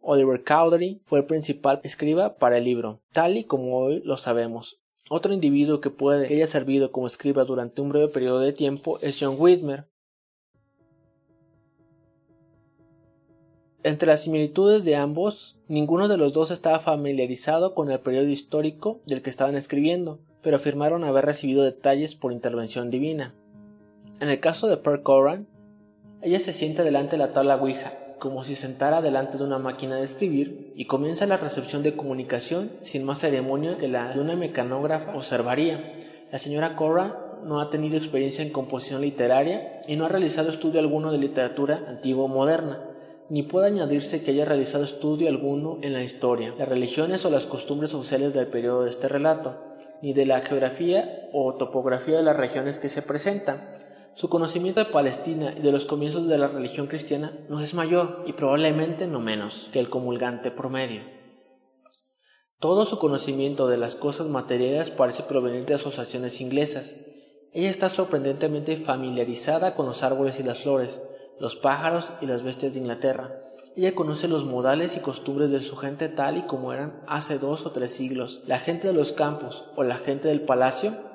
Oliver 0.00 0.42
Cowdery 0.44 1.02
fue 1.04 1.20
el 1.20 1.26
principal 1.26 1.80
escriba 1.82 2.36
para 2.36 2.58
el 2.58 2.64
libro, 2.64 3.02
tal 3.12 3.36
y 3.36 3.44
como 3.44 3.76
hoy 3.78 4.00
lo 4.04 4.16
sabemos. 4.16 4.79
Otro 5.12 5.34
individuo 5.34 5.80
que 5.80 5.90
puede 5.90 6.28
que 6.28 6.34
haya 6.34 6.46
servido 6.46 6.92
como 6.92 7.08
escriba 7.08 7.44
durante 7.44 7.80
un 7.80 7.88
breve 7.88 8.06
periodo 8.06 8.38
de 8.38 8.52
tiempo 8.52 9.00
es 9.02 9.16
John 9.18 9.34
Whitmer. 9.36 9.88
Entre 13.82 14.06
las 14.06 14.22
similitudes 14.22 14.84
de 14.84 14.94
ambos, 14.94 15.58
ninguno 15.66 16.06
de 16.06 16.16
los 16.16 16.32
dos 16.32 16.52
estaba 16.52 16.78
familiarizado 16.78 17.74
con 17.74 17.90
el 17.90 17.98
periodo 17.98 18.28
histórico 18.28 19.00
del 19.04 19.20
que 19.20 19.30
estaban 19.30 19.56
escribiendo, 19.56 20.20
pero 20.42 20.54
afirmaron 20.54 21.02
haber 21.02 21.24
recibido 21.24 21.64
detalles 21.64 22.14
por 22.14 22.32
intervención 22.32 22.88
divina. 22.88 23.34
En 24.20 24.28
el 24.28 24.38
caso 24.38 24.68
de 24.68 24.76
Per 24.76 25.02
Coran, 25.02 25.48
ella 26.22 26.38
se 26.38 26.52
sienta 26.52 26.84
delante 26.84 27.16
de 27.16 27.18
la 27.18 27.32
tabla 27.32 27.56
Ouija, 27.56 27.94
como 28.20 28.44
si 28.44 28.54
sentara 28.54 29.02
delante 29.02 29.38
de 29.38 29.44
una 29.44 29.58
máquina 29.58 29.96
de 29.96 30.04
escribir 30.04 30.72
y 30.76 30.84
comienza 30.84 31.26
la 31.26 31.38
recepción 31.38 31.82
de 31.82 31.96
comunicación 31.96 32.70
sin 32.82 33.04
más 33.04 33.18
ceremonia 33.18 33.78
que 33.78 33.88
la 33.88 34.12
de 34.12 34.20
una 34.20 34.36
mecanógrafa 34.36 35.16
observaría. 35.16 35.94
La 36.30 36.38
señora 36.38 36.76
Cora 36.76 37.38
no 37.42 37.60
ha 37.60 37.70
tenido 37.70 37.96
experiencia 37.96 38.44
en 38.44 38.52
composición 38.52 39.00
literaria 39.00 39.82
y 39.88 39.96
no 39.96 40.04
ha 40.04 40.08
realizado 40.08 40.50
estudio 40.50 40.78
alguno 40.78 41.10
de 41.10 41.18
literatura 41.18 41.84
antigua 41.88 42.24
o 42.24 42.28
moderna, 42.28 42.78
ni 43.30 43.42
puede 43.42 43.68
añadirse 43.68 44.22
que 44.22 44.32
haya 44.32 44.44
realizado 44.44 44.84
estudio 44.84 45.28
alguno 45.28 45.78
en 45.82 45.94
la 45.94 46.02
historia, 46.02 46.54
las 46.58 46.68
religiones 46.68 47.24
o 47.24 47.30
las 47.30 47.46
costumbres 47.46 47.90
sociales 47.90 48.34
del 48.34 48.46
periodo 48.46 48.84
de 48.84 48.90
este 48.90 49.08
relato, 49.08 49.56
ni 50.02 50.12
de 50.12 50.26
la 50.26 50.40
geografía 50.40 51.28
o 51.32 51.54
topografía 51.54 52.18
de 52.18 52.22
las 52.22 52.36
regiones 52.36 52.78
que 52.78 52.88
se 52.88 53.02
presentan 53.02 53.79
su 54.14 54.28
conocimiento 54.28 54.84
de 54.84 54.90
Palestina 54.90 55.54
y 55.56 55.60
de 55.60 55.72
los 55.72 55.86
comienzos 55.86 56.26
de 56.26 56.36
la 56.36 56.48
religión 56.48 56.88
cristiana 56.88 57.32
no 57.48 57.60
es 57.60 57.74
mayor 57.74 58.24
y 58.26 58.32
probablemente 58.32 59.06
no 59.06 59.20
menos 59.20 59.68
que 59.72 59.80
el 59.80 59.88
comulgante 59.88 60.50
promedio. 60.50 61.02
Todo 62.58 62.84
su 62.84 62.98
conocimiento 62.98 63.68
de 63.68 63.78
las 63.78 63.94
cosas 63.94 64.26
materiales 64.26 64.90
parece 64.90 65.22
provenir 65.22 65.64
de 65.64 65.74
asociaciones 65.74 66.42
inglesas. 66.42 66.96
Ella 67.52 67.70
está 67.70 67.88
sorprendentemente 67.88 68.76
familiarizada 68.76 69.74
con 69.74 69.86
los 69.86 70.02
árboles 70.02 70.38
y 70.40 70.42
las 70.42 70.62
flores, 70.62 71.02
los 71.38 71.56
pájaros 71.56 72.10
y 72.20 72.26
las 72.26 72.42
bestias 72.42 72.74
de 72.74 72.80
Inglaterra. 72.80 73.40
Ella 73.76 73.94
conoce 73.94 74.28
los 74.28 74.44
modales 74.44 74.96
y 74.96 75.00
costumbres 75.00 75.50
de 75.50 75.60
su 75.60 75.76
gente 75.76 76.10
tal 76.10 76.36
y 76.36 76.42
como 76.42 76.72
eran 76.72 77.00
hace 77.06 77.38
dos 77.38 77.64
o 77.64 77.70
tres 77.70 77.92
siglos. 77.92 78.42
La 78.46 78.58
gente 78.58 78.88
de 78.88 78.92
los 78.92 79.14
campos 79.14 79.64
o 79.76 79.82
la 79.82 79.96
gente 79.96 80.28
del 80.28 80.42
palacio 80.42 81.09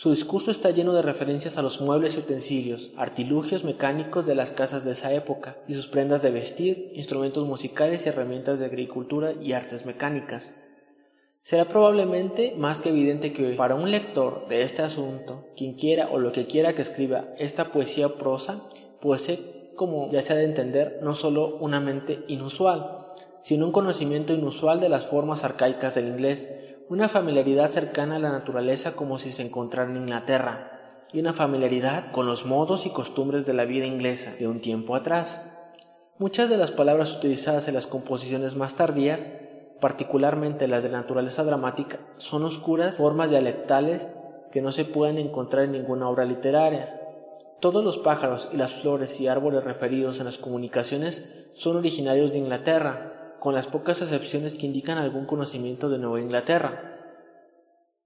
su 0.00 0.08
discurso 0.08 0.50
está 0.50 0.70
lleno 0.70 0.94
de 0.94 1.02
referencias 1.02 1.58
a 1.58 1.62
los 1.62 1.82
muebles 1.82 2.16
y 2.16 2.20
utensilios, 2.20 2.90
artilugios 2.96 3.64
mecánicos 3.64 4.24
de 4.24 4.34
las 4.34 4.50
casas 4.50 4.82
de 4.82 4.92
esa 4.92 5.12
época, 5.12 5.58
y 5.68 5.74
sus 5.74 5.88
prendas 5.88 6.22
de 6.22 6.30
vestir, 6.30 6.90
instrumentos 6.94 7.46
musicales 7.46 8.06
y 8.06 8.08
herramientas 8.08 8.58
de 8.58 8.64
agricultura 8.64 9.34
y 9.38 9.52
artes 9.52 9.84
mecánicas. 9.84 10.56
Será 11.42 11.66
probablemente 11.66 12.54
más 12.56 12.80
que 12.80 12.88
evidente 12.88 13.34
que 13.34 13.50
para 13.56 13.74
un 13.74 13.90
lector 13.90 14.48
de 14.48 14.62
este 14.62 14.80
asunto, 14.80 15.44
quien 15.54 15.74
quiera 15.74 16.08
o 16.10 16.18
lo 16.18 16.32
que 16.32 16.46
quiera 16.46 16.72
que 16.72 16.80
escriba 16.80 17.34
esta 17.36 17.66
poesía 17.66 18.06
o 18.06 18.14
prosa, 18.14 18.62
posee, 19.02 19.74
como 19.76 20.10
ya 20.10 20.22
se 20.22 20.32
ha 20.32 20.36
de 20.36 20.44
entender, 20.44 21.00
no 21.02 21.14
solo 21.14 21.58
una 21.58 21.78
mente 21.78 22.24
inusual, 22.26 23.06
sino 23.42 23.66
un 23.66 23.72
conocimiento 23.72 24.32
inusual 24.32 24.80
de 24.80 24.88
las 24.88 25.04
formas 25.04 25.44
arcaicas 25.44 25.94
del 25.94 26.08
inglés, 26.08 26.69
una 26.90 27.08
familiaridad 27.08 27.68
cercana 27.68 28.16
a 28.16 28.18
la 28.18 28.32
naturaleza 28.32 28.96
como 28.96 29.20
si 29.20 29.30
se 29.30 29.42
encontrara 29.42 29.88
en 29.88 29.96
Inglaterra, 29.96 31.06
y 31.12 31.20
una 31.20 31.32
familiaridad 31.32 32.10
con 32.10 32.26
los 32.26 32.46
modos 32.46 32.84
y 32.84 32.90
costumbres 32.90 33.46
de 33.46 33.54
la 33.54 33.64
vida 33.64 33.86
inglesa 33.86 34.34
de 34.34 34.48
un 34.48 34.60
tiempo 34.60 34.96
atrás. 34.96 35.52
Muchas 36.18 36.50
de 36.50 36.56
las 36.56 36.72
palabras 36.72 37.16
utilizadas 37.16 37.68
en 37.68 37.74
las 37.74 37.86
composiciones 37.86 38.56
más 38.56 38.74
tardías, 38.74 39.30
particularmente 39.80 40.66
las 40.66 40.82
de 40.82 40.90
naturaleza 40.90 41.44
dramática, 41.44 42.00
son 42.16 42.42
oscuras 42.42 42.96
formas 42.96 43.30
dialectales 43.30 44.08
que 44.50 44.60
no 44.60 44.72
se 44.72 44.84
pueden 44.84 45.18
encontrar 45.18 45.66
en 45.66 45.72
ninguna 45.72 46.08
obra 46.08 46.24
literaria. 46.24 47.00
Todos 47.60 47.84
los 47.84 47.98
pájaros 47.98 48.48
y 48.52 48.56
las 48.56 48.72
flores 48.72 49.20
y 49.20 49.28
árboles 49.28 49.62
referidos 49.62 50.18
en 50.18 50.24
las 50.24 50.38
comunicaciones 50.38 51.46
son 51.52 51.76
originarios 51.76 52.32
de 52.32 52.38
Inglaterra, 52.38 53.09
con 53.40 53.54
las 53.54 53.66
pocas 53.66 54.00
excepciones 54.02 54.54
que 54.54 54.66
indican 54.66 54.98
algún 54.98 55.24
conocimiento 55.24 55.88
de 55.88 55.98
Nueva 55.98 56.20
Inglaterra. 56.20 56.98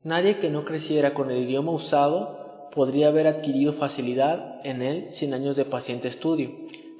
Nadie 0.02 0.38
que 0.38 0.48
no 0.48 0.64
creciera 0.64 1.12
con 1.12 1.30
el 1.30 1.42
idioma 1.42 1.72
usado 1.72 2.70
podría 2.72 3.08
haber 3.08 3.26
adquirido 3.26 3.72
facilidad 3.72 4.60
en 4.64 4.80
él 4.80 5.08
sin 5.10 5.34
años 5.34 5.56
de 5.56 5.64
paciente 5.64 6.08
estudio. 6.08 6.50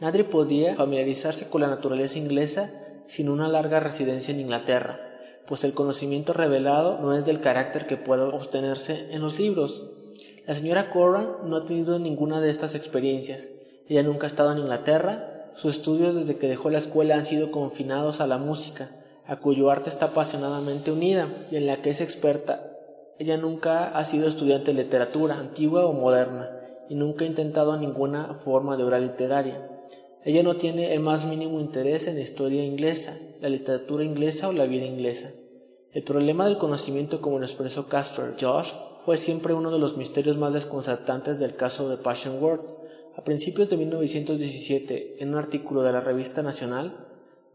Nadie 0.01 0.25
podría 0.25 0.75
familiarizarse 0.75 1.49
con 1.49 1.61
la 1.61 1.69
naturaleza 1.69 2.19
inglesa 2.19 2.71
sin 3.07 3.29
una 3.29 3.49
larga 3.49 3.81
residencia 3.81 4.35
en 4.35 4.41
Inglaterra, 4.41 5.01
pues 5.47 5.63
el 5.63 5.73
conocimiento 5.73 6.33
revelado 6.33 6.99
no 7.01 7.15
es 7.15 7.25
del 7.25 7.41
carácter 7.41 7.87
que 7.87 7.97
pueda 7.97 8.27
obtenerse 8.29 9.13
en 9.13 9.23
los 9.23 9.39
libros. 9.39 9.91
La 10.47 10.55
señora 10.55 10.91
Corran 10.91 11.29
no 11.45 11.57
ha 11.57 11.65
tenido 11.65 11.99
ninguna 11.99 12.41
de 12.41 12.51
estas 12.51 12.75
experiencias. 12.75 13.49
Ella 13.87 14.03
nunca 14.03 14.27
ha 14.27 14.31
estado 14.31 14.53
en 14.53 14.59
Inglaterra 14.59 15.34
sus 15.55 15.77
estudios 15.77 16.15
desde 16.15 16.37
que 16.37 16.49
dejó 16.49 16.71
la 16.71 16.79
escuela 16.79 17.15
han 17.15 17.27
sido 17.27 17.51
confinados 17.51 18.21
a 18.21 18.27
la 18.27 18.39
música, 18.39 18.91
a 19.27 19.37
cuyo 19.37 19.71
arte 19.71 19.89
está 19.89 20.07
apasionadamente 20.07 20.91
unida 20.91 21.29
y 21.51 21.57
en 21.57 21.67
la 21.67 21.83
que 21.83 21.91
es 21.91 22.01
experta. 22.01 22.71
Ella 23.19 23.37
nunca 23.37 23.89
ha 23.89 24.05
sido 24.05 24.29
estudiante 24.29 24.73
de 24.73 24.83
literatura, 24.83 25.39
antigua 25.39 25.87
o 25.87 25.93
moderna, 25.93 26.51
y 26.89 26.97
nunca 26.97 27.25
ha 27.25 27.29
intentado 27.29 27.77
ninguna 27.77 28.35
forma 28.35 28.77
de 28.77 28.85
obra 28.85 28.99
literaria. 28.99 29.71
Ella 30.25 30.43
no 30.43 30.57
tiene 30.57 30.95
el 30.95 31.01
más 31.01 31.25
mínimo 31.25 31.61
interés 31.61 32.09
en 32.09 32.17
la 32.17 32.23
historia 32.23 32.65
inglesa, 32.65 33.17
la 33.41 33.49
literatura 33.49 34.05
inglesa 34.05 34.49
o 34.49 34.53
la 34.53 34.67
vida 34.67 34.85
inglesa. 34.85 35.31
El 35.93 36.03
problema 36.03 36.47
del 36.47 36.59
conocimiento, 36.59 37.21
como 37.21 37.39
lo 37.39 37.45
expresó 37.45 37.87
Casper 37.87 38.35
Josh, 38.41 38.73
fue 39.05 39.17
siempre 39.17 39.55
uno 39.55 39.71
de 39.71 39.79
los 39.79 39.97
misterios 39.97 40.37
más 40.37 40.55
desconcertantes 40.55 41.39
del 41.39 41.57
caso 41.57 41.89
de 41.89 41.99
Passion 41.99 42.43
World. 42.43 42.65
A 43.17 43.23
principios 43.23 43.71
de 43.71 43.77
1917, 43.77 45.23
en 45.23 45.29
un 45.31 45.37
artículo 45.37 45.83
de 45.83 45.93
la 45.93 46.01
revista 46.01 46.43
Nacional, 46.43 47.07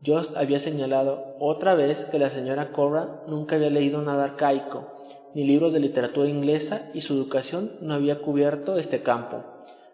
Jost 0.05 0.37
había 0.37 0.59
señalado 0.59 1.35
otra 1.39 1.75
vez 1.75 2.05
que 2.05 2.19
la 2.19 2.29
señora 2.29 2.71
Cora 2.71 3.23
nunca 3.27 3.57
había 3.57 3.69
leído 3.69 4.01
nada 4.01 4.23
arcaico, 4.23 4.87
ni 5.35 5.43
libros 5.43 5.73
de 5.73 5.81
literatura 5.81 6.29
inglesa, 6.29 6.89
y 6.93 7.01
su 7.01 7.13
educación 7.13 7.71
no 7.81 7.93
había 7.93 8.21
cubierto 8.21 8.77
este 8.77 9.01
campo, 9.01 9.43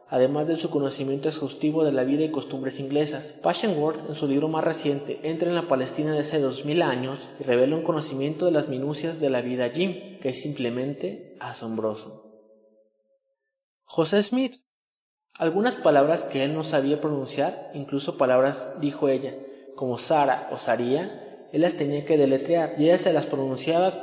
además 0.07 0.47
de 0.47 0.55
su 0.55 0.69
conocimiento 0.69 1.29
exhaustivo 1.29 1.83
de 1.83 1.91
la 1.91 2.03
vida 2.03 2.23
y 2.23 2.29
costumbres 2.29 2.79
inglesas. 2.79 3.39
Passionworth, 3.41 4.07
en 4.07 4.13
su 4.13 4.27
libro 4.27 4.47
más 4.47 4.63
reciente, 4.63 5.19
entra 5.23 5.49
en 5.49 5.55
la 5.55 5.67
Palestina 5.67 6.13
de 6.13 6.19
hace 6.19 6.39
dos 6.39 6.63
mil 6.65 6.83
años 6.83 7.19
y 7.39 7.43
revela 7.43 7.75
un 7.75 7.83
conocimiento 7.83 8.45
de 8.45 8.51
las 8.51 8.69
minucias 8.69 9.19
de 9.19 9.31
la 9.31 9.41
vida 9.41 9.63
allí, 9.63 10.19
que 10.21 10.29
es 10.29 10.39
simplemente 10.39 11.35
asombroso. 11.39 12.21
José 13.83 14.21
Smith 14.21 14.64
algunas 15.37 15.75
palabras 15.75 16.23
que 16.23 16.43
él 16.43 16.53
no 16.53 16.63
sabía 16.63 17.01
pronunciar, 17.01 17.71
incluso 17.73 18.17
palabras, 18.17 18.75
dijo 18.79 19.09
ella, 19.09 19.33
como 19.75 19.97
Sara 19.97 20.49
o 20.51 20.57
Saría, 20.57 21.47
él 21.51 21.61
las 21.61 21.75
tenía 21.75 22.05
que 22.05 22.17
deletrear 22.17 22.75
y 22.77 22.85
ella 22.85 22.97
se 22.97 23.13
las 23.13 23.25
pronunciaba 23.25 23.93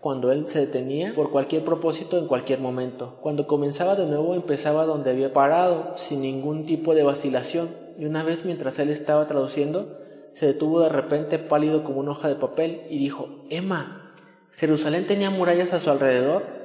cuando 0.00 0.30
él 0.30 0.46
se 0.46 0.60
detenía 0.60 1.14
por 1.14 1.30
cualquier 1.30 1.64
propósito 1.64 2.18
en 2.18 2.26
cualquier 2.26 2.60
momento. 2.60 3.18
Cuando 3.22 3.46
comenzaba 3.46 3.96
de 3.96 4.06
nuevo 4.06 4.34
empezaba 4.34 4.84
donde 4.84 5.10
había 5.10 5.32
parado, 5.32 5.94
sin 5.96 6.22
ningún 6.22 6.64
tipo 6.66 6.94
de 6.94 7.02
vacilación, 7.02 7.70
y 7.98 8.04
una 8.04 8.22
vez 8.22 8.44
mientras 8.44 8.78
él 8.78 8.90
estaba 8.90 9.26
traduciendo, 9.26 9.98
se 10.32 10.46
detuvo 10.46 10.80
de 10.80 10.90
repente 10.90 11.38
pálido 11.38 11.82
como 11.82 12.00
una 12.00 12.12
hoja 12.12 12.28
de 12.28 12.34
papel 12.34 12.82
y 12.90 12.98
dijo 12.98 13.44
Emma, 13.50 14.12
¿Jerusalén 14.52 15.06
tenía 15.06 15.30
murallas 15.30 15.72
a 15.72 15.80
su 15.80 15.90
alrededor? 15.90 16.55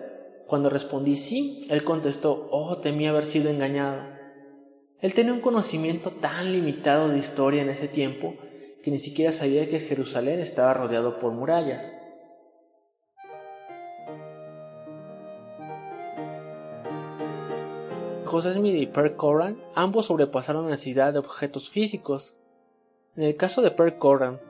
Cuando 0.51 0.69
respondí 0.69 1.15
sí, 1.15 1.65
él 1.69 1.85
contestó 1.85 2.49
Oh, 2.51 2.75
temía 2.79 3.11
haber 3.11 3.23
sido 3.23 3.49
engañado. 3.49 4.01
Él 4.99 5.13
tenía 5.13 5.31
un 5.31 5.39
conocimiento 5.39 6.11
tan 6.11 6.51
limitado 6.51 7.07
de 7.07 7.19
historia 7.19 7.61
en 7.61 7.69
ese 7.69 7.87
tiempo 7.87 8.35
que 8.83 8.91
ni 8.91 8.99
siquiera 8.99 9.31
sabía 9.31 9.69
que 9.69 9.79
Jerusalén 9.79 10.41
estaba 10.41 10.73
rodeado 10.73 11.19
por 11.19 11.31
murallas. 11.31 11.95
José 18.25 18.53
Smith 18.53 18.75
y 18.75 18.87
Per 18.87 19.15
Coran 19.15 19.55
ambos 19.73 20.07
sobrepasaron 20.07 20.65
la 20.65 20.71
necesidad 20.71 21.13
de 21.13 21.19
objetos 21.19 21.69
físicos. 21.69 22.35
En 23.15 23.23
el 23.23 23.37
caso 23.37 23.61
de 23.61 23.71
Per 23.71 23.97
Coran, 23.97 24.41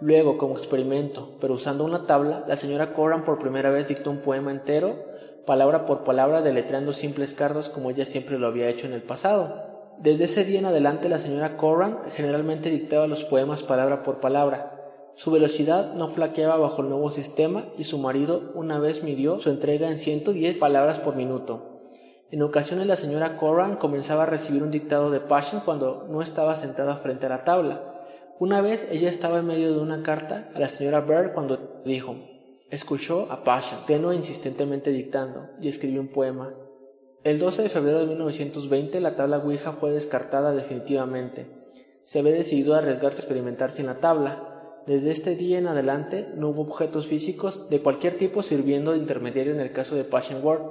luego 0.00 0.38
como 0.38 0.54
experimento, 0.54 1.36
pero 1.40 1.54
usando 1.54 1.84
una 1.84 2.06
tabla, 2.06 2.44
la 2.46 2.54
señora 2.54 2.94
Coran 2.94 3.24
por 3.24 3.40
primera 3.40 3.70
vez 3.70 3.88
dictó 3.88 4.08
un 4.08 4.18
poema 4.18 4.52
entero, 4.52 5.10
palabra 5.46 5.86
por 5.86 6.04
palabra, 6.04 6.42
deletreando 6.42 6.92
simples 6.92 7.34
cartas 7.34 7.68
como 7.68 7.90
ella 7.90 8.04
siempre 8.04 8.38
lo 8.38 8.46
había 8.46 8.68
hecho 8.68 8.86
en 8.86 8.92
el 8.92 9.02
pasado. 9.02 9.72
Desde 9.98 10.24
ese 10.24 10.44
día 10.44 10.58
en 10.58 10.66
adelante 10.66 11.08
la 11.08 11.18
señora 11.18 11.56
Corran 11.56 11.98
generalmente 12.10 12.70
dictaba 12.70 13.06
los 13.06 13.24
poemas 13.24 13.62
palabra 13.62 14.02
por 14.02 14.20
palabra. 14.20 14.78
Su 15.14 15.30
velocidad 15.30 15.94
no 15.94 16.08
flaqueaba 16.08 16.56
bajo 16.56 16.82
el 16.82 16.88
nuevo 16.88 17.10
sistema 17.10 17.66
y 17.76 17.84
su 17.84 17.98
marido 17.98 18.52
una 18.54 18.78
vez 18.78 19.04
midió 19.04 19.38
su 19.40 19.50
entrega 19.50 19.88
en 19.88 19.98
110 19.98 20.58
palabras 20.58 20.98
por 21.00 21.14
minuto. 21.16 21.72
En 22.30 22.42
ocasiones 22.42 22.86
la 22.86 22.96
señora 22.96 23.36
Corran 23.36 23.76
comenzaba 23.76 24.22
a 24.22 24.26
recibir 24.26 24.62
un 24.62 24.70
dictado 24.70 25.10
de 25.10 25.20
Passion 25.20 25.60
cuando 25.64 26.06
no 26.08 26.22
estaba 26.22 26.56
sentada 26.56 26.96
frente 26.96 27.26
a 27.26 27.28
la 27.28 27.44
tabla. 27.44 27.82
Una 28.38 28.62
vez 28.62 28.90
ella 28.90 29.10
estaba 29.10 29.40
en 29.40 29.46
medio 29.46 29.74
de 29.74 29.80
una 29.80 30.02
carta 30.02 30.48
a 30.54 30.58
la 30.58 30.68
señora 30.68 31.02
Bird 31.02 31.34
cuando 31.34 31.82
dijo, 31.84 32.16
escuchó 32.72 33.30
a 33.30 33.44
Passion, 33.44 33.80
tenue 33.86 34.16
insistentemente 34.16 34.90
dictando, 34.90 35.50
y 35.60 35.68
escribió 35.68 36.00
un 36.00 36.08
poema. 36.08 36.54
El 37.22 37.38
12 37.38 37.64
de 37.64 37.68
febrero 37.68 38.00
de 38.00 38.06
1920 38.06 38.98
la 39.00 39.14
tabla 39.14 39.38
Ouija 39.38 39.72
fue 39.72 39.92
descartada 39.92 40.54
definitivamente. 40.54 41.46
Se 42.02 42.18
había 42.18 42.32
decidido 42.32 42.74
arriesgarse 42.74 43.20
a 43.20 43.24
experimentar 43.24 43.70
sin 43.70 43.86
la 43.86 44.00
tabla. 44.00 44.80
Desde 44.86 45.10
este 45.10 45.36
día 45.36 45.58
en 45.58 45.66
adelante 45.66 46.30
no 46.34 46.48
hubo 46.48 46.62
objetos 46.62 47.06
físicos 47.06 47.68
de 47.68 47.82
cualquier 47.82 48.16
tipo 48.16 48.42
sirviendo 48.42 48.92
de 48.92 48.98
intermediario 48.98 49.52
en 49.52 49.60
el 49.60 49.72
caso 49.72 49.94
de 49.94 50.04
Passion 50.04 50.42
Word. 50.42 50.62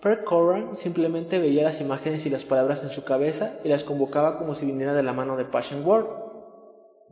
Per 0.00 0.22
Coran 0.22 0.76
simplemente 0.76 1.40
veía 1.40 1.64
las 1.64 1.80
imágenes 1.80 2.24
y 2.26 2.30
las 2.30 2.44
palabras 2.44 2.84
en 2.84 2.90
su 2.90 3.02
cabeza 3.02 3.58
y 3.64 3.68
las 3.68 3.82
convocaba 3.82 4.38
como 4.38 4.54
si 4.54 4.66
viniera 4.66 4.94
de 4.94 5.02
la 5.02 5.12
mano 5.12 5.36
de 5.36 5.46
Passion 5.46 5.84
Word. 5.84 6.06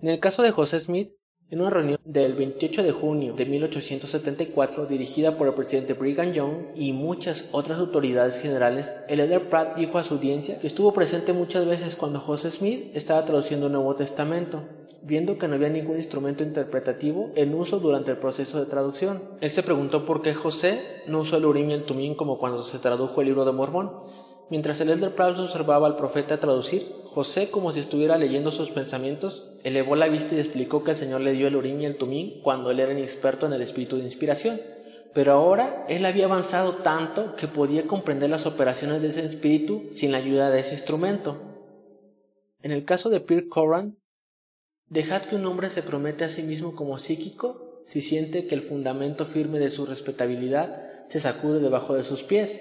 En 0.01 0.11
el 0.11 0.21
caso 0.21 0.43
de 0.43 0.53
José 0.53 0.79
Smith, 0.79 1.13
en 1.53 1.61
una 1.61 1.69
reunión 1.69 2.01
del 2.07 2.33
28 2.33 2.83
de 2.83 2.93
junio 2.93 3.35
de 3.35 3.45
1874, 3.45 4.87
dirigida 4.87 5.37
por 5.37 5.47
el 5.49 5.53
presidente 5.53 5.93
Brigham 5.93 6.33
Young 6.33 6.53
y 6.75 6.95
muchas 6.95 7.51
otras 7.53 7.79
autoridades 7.79 8.41
generales, 8.41 8.97
el 9.07 9.21
Elder 9.21 9.51
Pratt 9.51 9.77
dijo 9.77 9.99
a 9.99 10.05
su 10.05 10.15
audiencia 10.15 10.59
que 10.59 10.67
estuvo 10.67 10.95
presente 10.95 11.35
muchas 11.35 11.67
veces 11.67 11.95
cuando 11.95 12.21
José 12.21 12.51
Smith 12.51 12.91
estaba 12.95 13.27
traduciendo 13.27 13.67
el 13.67 13.73
Nuevo 13.75 13.95
Testamento, 13.95 14.63
viendo 15.03 15.37
que 15.37 15.47
no 15.47 15.57
había 15.57 15.69
ningún 15.69 15.97
instrumento 15.97 16.43
interpretativo 16.43 17.33
en 17.35 17.53
uso 17.55 17.81
durante 17.81 18.13
el 18.13 18.17
proceso 18.17 18.59
de 18.59 18.71
traducción. 18.71 19.23
Él 19.43 19.51
se 19.51 19.63
preguntó 19.63 20.07
por 20.07 20.23
qué 20.23 20.33
José 20.33 20.81
no 21.07 21.21
usó 21.21 21.37
el 21.37 21.45
Urim 21.45 21.69
y 21.69 21.75
el 21.75 21.85
Tumín 21.85 22.15
como 22.15 22.39
cuando 22.39 22.63
se 22.63 22.79
tradujo 22.79 23.21
el 23.21 23.27
libro 23.27 23.45
de 23.45 23.53
Mormón. 23.53 23.91
Mientras 24.53 24.79
el 24.83 24.91
Elder 24.91 25.15
Pratt 25.15 25.39
observaba 25.39 25.87
al 25.87 25.97
profeta 25.97 26.39
traducir, 26.39 26.87
José, 27.07 27.49
como 27.51 27.73
si 27.73 27.81
estuviera 27.81 28.19
leyendo 28.19 28.51
sus 28.51 28.69
pensamientos, 28.69 29.49
elevó 29.65 29.97
la 29.97 30.09
vista 30.09 30.35
y 30.35 30.41
explicó 30.41 30.85
que 30.85 30.91
el 30.91 30.97
Señor 30.99 31.23
le 31.23 31.33
dio 31.33 31.49
el 31.49 31.57
Urim 31.57 31.81
y 31.81 31.87
el 31.87 31.97
Tumín 31.97 32.43
cuando 32.43 32.71
él 32.71 32.79
era 32.79 32.93
inexperto 32.93 33.47
en 33.47 33.55
el 33.55 33.63
espíritu 33.63 33.97
de 33.97 34.05
inspiración. 34.05 34.61
Pero 35.15 35.33
ahora 35.33 35.87
él 35.89 36.05
había 36.05 36.27
avanzado 36.27 36.75
tanto 36.75 37.35
que 37.35 37.49
podía 37.49 37.87
comprender 37.87 38.29
las 38.29 38.45
operaciones 38.45 39.01
de 39.01 39.09
ese 39.09 39.25
espíritu 39.25 39.89
sin 39.91 40.13
la 40.13 40.19
ayuda 40.19 40.51
de 40.51 40.61
ese 40.61 40.75
instrumento. 40.75 41.41
En 42.61 42.73
el 42.73 42.85
caso 42.85 43.09
de 43.09 43.21
Pierre 43.21 43.49
Coran, 43.49 43.97
dejad 44.91 45.23
que 45.23 45.37
un 45.37 45.47
hombre 45.47 45.71
se 45.71 45.83
promete 45.83 46.25
a 46.25 46.29
sí 46.29 46.43
mismo 46.43 46.77
como 46.77 46.99
psíquico 46.99 47.83
si 47.87 48.03
siente 48.03 48.47
que 48.47 48.55
el 48.55 48.61
fundamento 48.61 49.25
firme 49.25 49.59
de 49.59 49.71
su 49.71 49.87
respetabilidad 49.87 51.07
se 51.07 51.21
sacude 51.21 51.59
debajo 51.59 51.95
de 51.95 52.05
sus 52.05 52.23
pies 52.23 52.61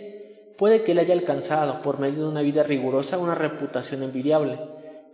Puede 0.62 0.84
que 0.84 0.92
él 0.92 1.00
haya 1.00 1.16
alcanzado, 1.16 1.82
por 1.82 2.00
medio 2.00 2.22
de 2.22 2.30
una 2.30 2.44
vida 2.44 2.62
rigurosa, 2.62 3.18
una 3.18 3.34
reputación 3.34 4.04
envidiable, 4.04 4.60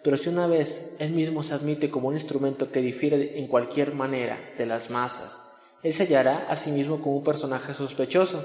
pero 0.04 0.18
si 0.18 0.28
una 0.28 0.46
vez 0.46 0.98
él 1.00 1.12
mismo 1.12 1.42
se 1.42 1.54
admite 1.54 1.90
como 1.90 2.10
un 2.10 2.16
instrumento 2.16 2.70
que 2.70 2.82
difiere 2.82 3.40
en 3.40 3.48
cualquier 3.48 3.94
manera 3.94 4.38
de 4.58 4.66
las 4.66 4.90
masas, 4.90 5.42
él 5.84 5.94
se 5.94 6.04
hallará 6.04 6.48
a 6.50 6.58
sí 6.58 6.72
mismo 6.72 7.02
como 7.02 7.16
un 7.16 7.24
personaje 7.24 7.74
sospechoso. 7.74 8.44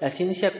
La 0.00 0.08
ciencia, 0.08 0.50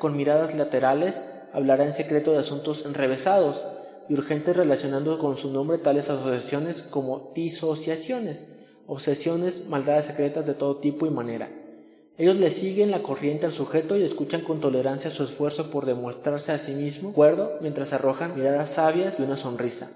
con 0.00 0.16
miradas 0.16 0.52
laterales, 0.56 1.22
hablará 1.52 1.84
en 1.84 1.94
secreto 1.94 2.32
de 2.32 2.38
asuntos 2.38 2.84
enrevesados 2.84 3.64
y 4.08 4.14
urgentes 4.14 4.56
relacionando 4.56 5.16
con 5.20 5.36
su 5.36 5.52
nombre 5.52 5.78
tales 5.78 6.10
asociaciones 6.10 6.82
como 6.82 7.30
disociaciones, 7.36 8.52
obsesiones, 8.88 9.68
maldades 9.68 10.06
secretas 10.06 10.44
de 10.44 10.54
todo 10.54 10.78
tipo 10.78 11.06
y 11.06 11.10
manera. 11.10 11.65
Ellos 12.18 12.36
le 12.36 12.50
siguen 12.50 12.90
la 12.90 13.02
corriente 13.02 13.44
al 13.44 13.52
sujeto 13.52 13.96
y 13.96 14.02
escuchan 14.02 14.40
con 14.40 14.60
tolerancia 14.60 15.10
su 15.10 15.22
esfuerzo 15.22 15.70
por 15.70 15.84
demostrarse 15.84 16.50
a 16.50 16.58
sí 16.58 16.72
mismo 16.72 17.12
cuerdo 17.12 17.58
mientras 17.60 17.92
arrojan 17.92 18.34
miradas 18.34 18.70
sabias 18.70 19.20
y 19.20 19.22
una 19.22 19.36
sonrisa. 19.36 19.90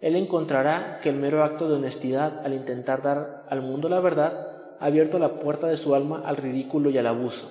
Él 0.00 0.16
encontrará 0.16 0.98
que 1.02 1.10
el 1.10 1.16
mero 1.16 1.44
acto 1.44 1.68
de 1.68 1.74
honestidad 1.74 2.46
al 2.46 2.54
intentar 2.54 3.02
dar 3.02 3.44
al 3.50 3.60
mundo 3.60 3.90
la 3.90 4.00
verdad 4.00 4.48
ha 4.80 4.86
abierto 4.86 5.18
la 5.18 5.40
puerta 5.40 5.66
de 5.66 5.76
su 5.76 5.94
alma 5.94 6.22
al 6.24 6.38
ridículo 6.38 6.88
y 6.88 6.96
al 6.96 7.06
abuso. 7.06 7.50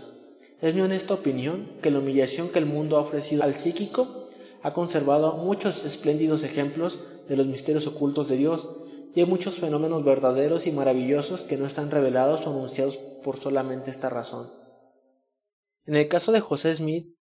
Es 0.61 0.73
mi 0.73 0.81
honesta 0.81 1.13
opinión 1.13 1.69
que 1.83 1.91
la 1.91 1.99
humillación 1.99 2.49
que 2.49 2.57
el 2.57 2.65
mundo 2.65 2.97
ha 2.97 3.01
ofrecido 3.01 3.43
al 3.43 3.53
psíquico 3.53 4.29
ha 4.63 4.73
conservado 4.73 5.33
muchos 5.33 5.85
espléndidos 5.85 6.43
ejemplos 6.43 6.99
de 7.29 7.35
los 7.35 7.45
misterios 7.45 7.85
ocultos 7.85 8.27
de 8.29 8.37
Dios 8.37 8.67
y 9.13 9.21
hay 9.21 9.25
muchos 9.25 9.55
fenómenos 9.55 10.03
verdaderos 10.03 10.67
y 10.67 10.71
maravillosos 10.71 11.41
que 11.41 11.57
no 11.57 11.65
están 11.65 11.91
revelados 11.91 12.45
o 12.45 12.51
anunciados 12.51 12.97
por 13.23 13.37
solamente 13.37 13.91
esta 13.91 14.09
razón. 14.09 14.51
En 15.85 15.95
el 15.95 16.07
caso 16.07 16.31
de 16.31 16.41
José 16.41 16.75
Smith, 16.75 17.15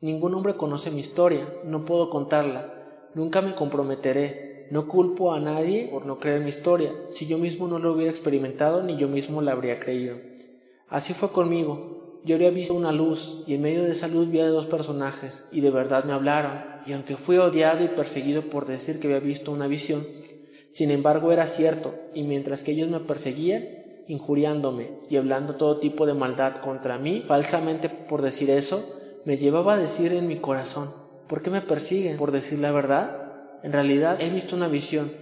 ningún 0.00 0.34
hombre 0.34 0.56
conoce 0.56 0.90
mi 0.90 1.00
historia, 1.00 1.46
no 1.64 1.84
puedo 1.84 2.10
contarla, 2.10 3.10
nunca 3.14 3.42
me 3.42 3.54
comprometeré, 3.54 4.68
no 4.70 4.88
culpo 4.88 5.32
a 5.32 5.40
nadie 5.40 5.88
por 5.88 6.06
no 6.06 6.18
creer 6.18 6.40
mi 6.40 6.48
historia, 6.48 6.92
si 7.12 7.26
yo 7.26 7.38
mismo 7.38 7.68
no 7.68 7.78
lo 7.78 7.92
hubiera 7.92 8.10
experimentado 8.10 8.82
ni 8.82 8.96
yo 8.96 9.08
mismo 9.08 9.42
la 9.42 9.52
habría 9.52 9.78
creído. 9.80 10.16
Así 10.88 11.14
fue 11.14 11.30
conmigo, 11.30 12.20
yo 12.24 12.34
había 12.34 12.50
visto 12.50 12.74
una 12.74 12.90
luz 12.90 13.44
y 13.46 13.54
en 13.54 13.62
medio 13.62 13.84
de 13.84 13.92
esa 13.92 14.08
luz 14.08 14.28
vi 14.30 14.40
a 14.40 14.48
dos 14.48 14.66
personajes 14.66 15.48
y 15.52 15.60
de 15.60 15.70
verdad 15.70 16.04
me 16.04 16.12
hablaron, 16.12 16.64
y 16.86 16.92
aunque 16.92 17.16
fui 17.16 17.38
odiado 17.38 17.84
y 17.84 17.88
perseguido 17.88 18.42
por 18.42 18.66
decir 18.66 18.98
que 18.98 19.06
había 19.06 19.20
visto 19.20 19.52
una 19.52 19.68
visión, 19.68 20.04
sin 20.76 20.90
embargo 20.90 21.32
era 21.32 21.46
cierto, 21.46 21.94
y 22.12 22.22
mientras 22.24 22.62
que 22.62 22.72
ellos 22.72 22.90
me 22.90 23.00
perseguían, 23.00 23.66
injuriándome 24.08 24.90
y 25.08 25.16
hablando 25.16 25.56
todo 25.56 25.78
tipo 25.78 26.04
de 26.04 26.12
maldad 26.12 26.60
contra 26.60 26.98
mí, 26.98 27.24
falsamente 27.26 27.88
por 27.88 28.20
decir 28.20 28.50
eso, 28.50 28.84
me 29.24 29.38
llevaba 29.38 29.72
a 29.72 29.78
decir 29.78 30.12
en 30.12 30.28
mi 30.28 30.36
corazón, 30.36 30.92
¿por 31.28 31.40
qué 31.40 31.48
me 31.48 31.62
persiguen? 31.62 32.18
¿Por 32.18 32.30
decir 32.30 32.58
la 32.58 32.72
verdad? 32.72 33.62
En 33.62 33.72
realidad 33.72 34.20
he 34.20 34.28
visto 34.28 34.54
una 34.54 34.68
visión, 34.68 35.12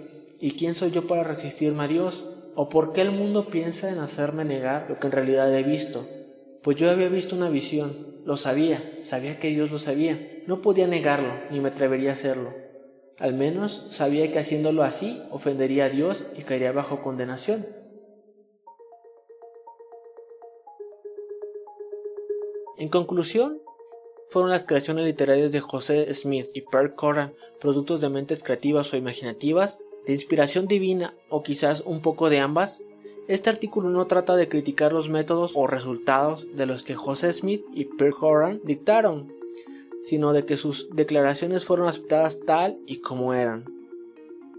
¿y 0.41 0.57
quién 0.57 0.75
soy 0.75 0.91
yo 0.91 1.07
para 1.07 1.23
resistirme 1.23 1.85
a 1.85 1.87
Dios? 1.87 2.29
¿O 2.57 2.69
por 2.69 2.93
qué 2.93 3.03
el 3.03 3.13
mundo 3.13 3.47
piensa 3.47 3.93
en 3.93 4.01
hacerme 4.01 4.45
negar 4.45 4.87
lo 4.89 4.99
que 4.99 5.07
en 5.07 5.13
realidad 5.13 5.55
he 5.55 5.63
visto? 5.63 6.05
Pues 6.65 6.77
yo 6.79 6.91
había 6.91 7.09
visto 7.09 7.37
una 7.37 7.49
visión, 7.49 7.97
lo 8.25 8.37
sabía, 8.37 8.97
sabía 8.99 9.39
que 9.39 9.51
Dios 9.51 9.71
lo 9.71 9.79
sabía, 9.79 10.43
no 10.49 10.63
podía 10.63 10.89
negarlo, 10.89 11.33
ni 11.53 11.61
me 11.61 11.69
atrevería 11.69 12.11
a 12.11 12.15
hacerlo. 12.15 12.64
Al 13.19 13.35
menos 13.35 13.87
sabía 13.91 14.31
que 14.33 14.39
haciéndolo 14.39 14.83
así 14.83 15.23
ofendería 15.31 15.87
a 15.87 15.89
Dios 15.89 16.25
y 16.37 16.43
caería 16.43 16.73
bajo 16.73 17.01
condenación. 17.01 17.67
En 22.77 22.89
conclusión, 22.89 23.61
fueron 24.31 24.51
las 24.51 24.65
creaciones 24.65 25.05
literarias 25.05 25.53
de 25.53 25.61
José 25.61 26.13
Smith 26.13 26.49
y 26.55 26.63
Per 26.63 26.95
Coran 26.95 27.35
productos 27.61 28.01
de 28.01 28.09
mentes 28.09 28.43
creativas 28.43 28.93
o 28.93 28.97
imaginativas, 28.97 29.81
de 30.07 30.13
inspiración 30.13 30.67
divina 30.67 31.15
o 31.29 31.43
quizás 31.43 31.83
un 31.87 32.03
poco 32.03 32.29
de 32.29 32.41
ambas. 32.41 32.83
Este 33.29 33.49
artículo 33.49 33.91
no 33.91 34.07
trata 34.07 34.35
de 34.37 34.49
criticar 34.49 34.93
los 34.93 35.09
métodos 35.09 35.53
o 35.55 35.67
resultados 35.67 36.47
de 36.57 36.67
los 36.67 36.83
que 36.83 36.95
José 36.95 37.33
Smith 37.33 37.65
y 37.73 37.85
Per 37.85 38.11
Coran 38.11 38.61
dictaron, 38.65 39.33
sino 40.05 40.33
de 40.33 40.45
que 40.45 40.57
sus 40.57 40.89
declaraciones 40.91 41.65
fueron 41.65 41.89
aceptadas 41.89 42.39
tal 42.47 42.79
y 42.87 42.99
como 42.99 43.35
eran. 43.35 43.65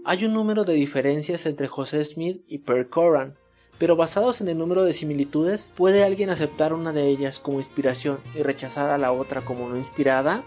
Hay 0.04 0.24
un 0.24 0.34
número 0.34 0.64
de 0.64 0.74
diferencias 0.74 1.46
entre 1.46 1.68
José 1.68 2.04
Smith 2.04 2.42
y 2.48 2.58
Per 2.58 2.88
Coran, 2.88 3.34
pero 3.78 3.96
basados 3.96 4.40
en 4.40 4.48
el 4.48 4.58
número 4.58 4.84
de 4.84 4.92
similitudes, 4.92 5.72
¿puede 5.76 6.04
alguien 6.04 6.30
aceptar 6.30 6.72
una 6.72 6.92
de 6.92 7.08
ellas 7.08 7.38
como 7.38 7.58
inspiración 7.58 8.18
y 8.34 8.42
rechazar 8.42 8.90
a 8.90 8.98
la 8.98 9.12
otra 9.12 9.42
como 9.42 9.68
no 9.68 9.76
inspirada? 9.76 10.44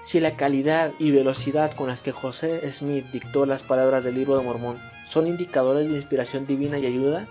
Si 0.00 0.20
la 0.20 0.36
calidad 0.36 0.92
y 0.98 1.10
velocidad 1.10 1.74
con 1.74 1.88
las 1.88 2.02
que 2.02 2.12
José 2.12 2.70
Smith 2.70 3.06
dictó 3.12 3.46
las 3.46 3.62
palabras 3.62 4.04
del 4.04 4.14
libro 4.14 4.38
de 4.38 4.44
Mormón 4.44 4.76
son 5.10 5.26
indicadores 5.26 5.88
de 5.88 5.96
inspiración 5.96 6.46
divina 6.46 6.78
y 6.78 6.86
ayuda, 6.86 7.26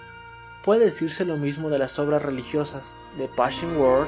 puede 0.63 0.85
decirse 0.85 1.25
lo 1.25 1.37
mismo 1.37 1.69
de 1.69 1.79
las 1.79 1.97
obras 1.97 2.21
religiosas 2.21 2.93
de 3.17 3.27
Passion 3.27 3.77
Word 3.77 4.07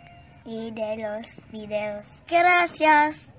y 0.45 0.71
de 0.71 0.97
los 0.97 1.51
videos. 1.51 2.07
Gracias. 2.27 3.33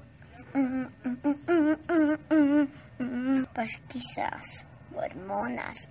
Pues 3.54 3.80
quizás 3.88 4.66
hormonas. 4.94 5.88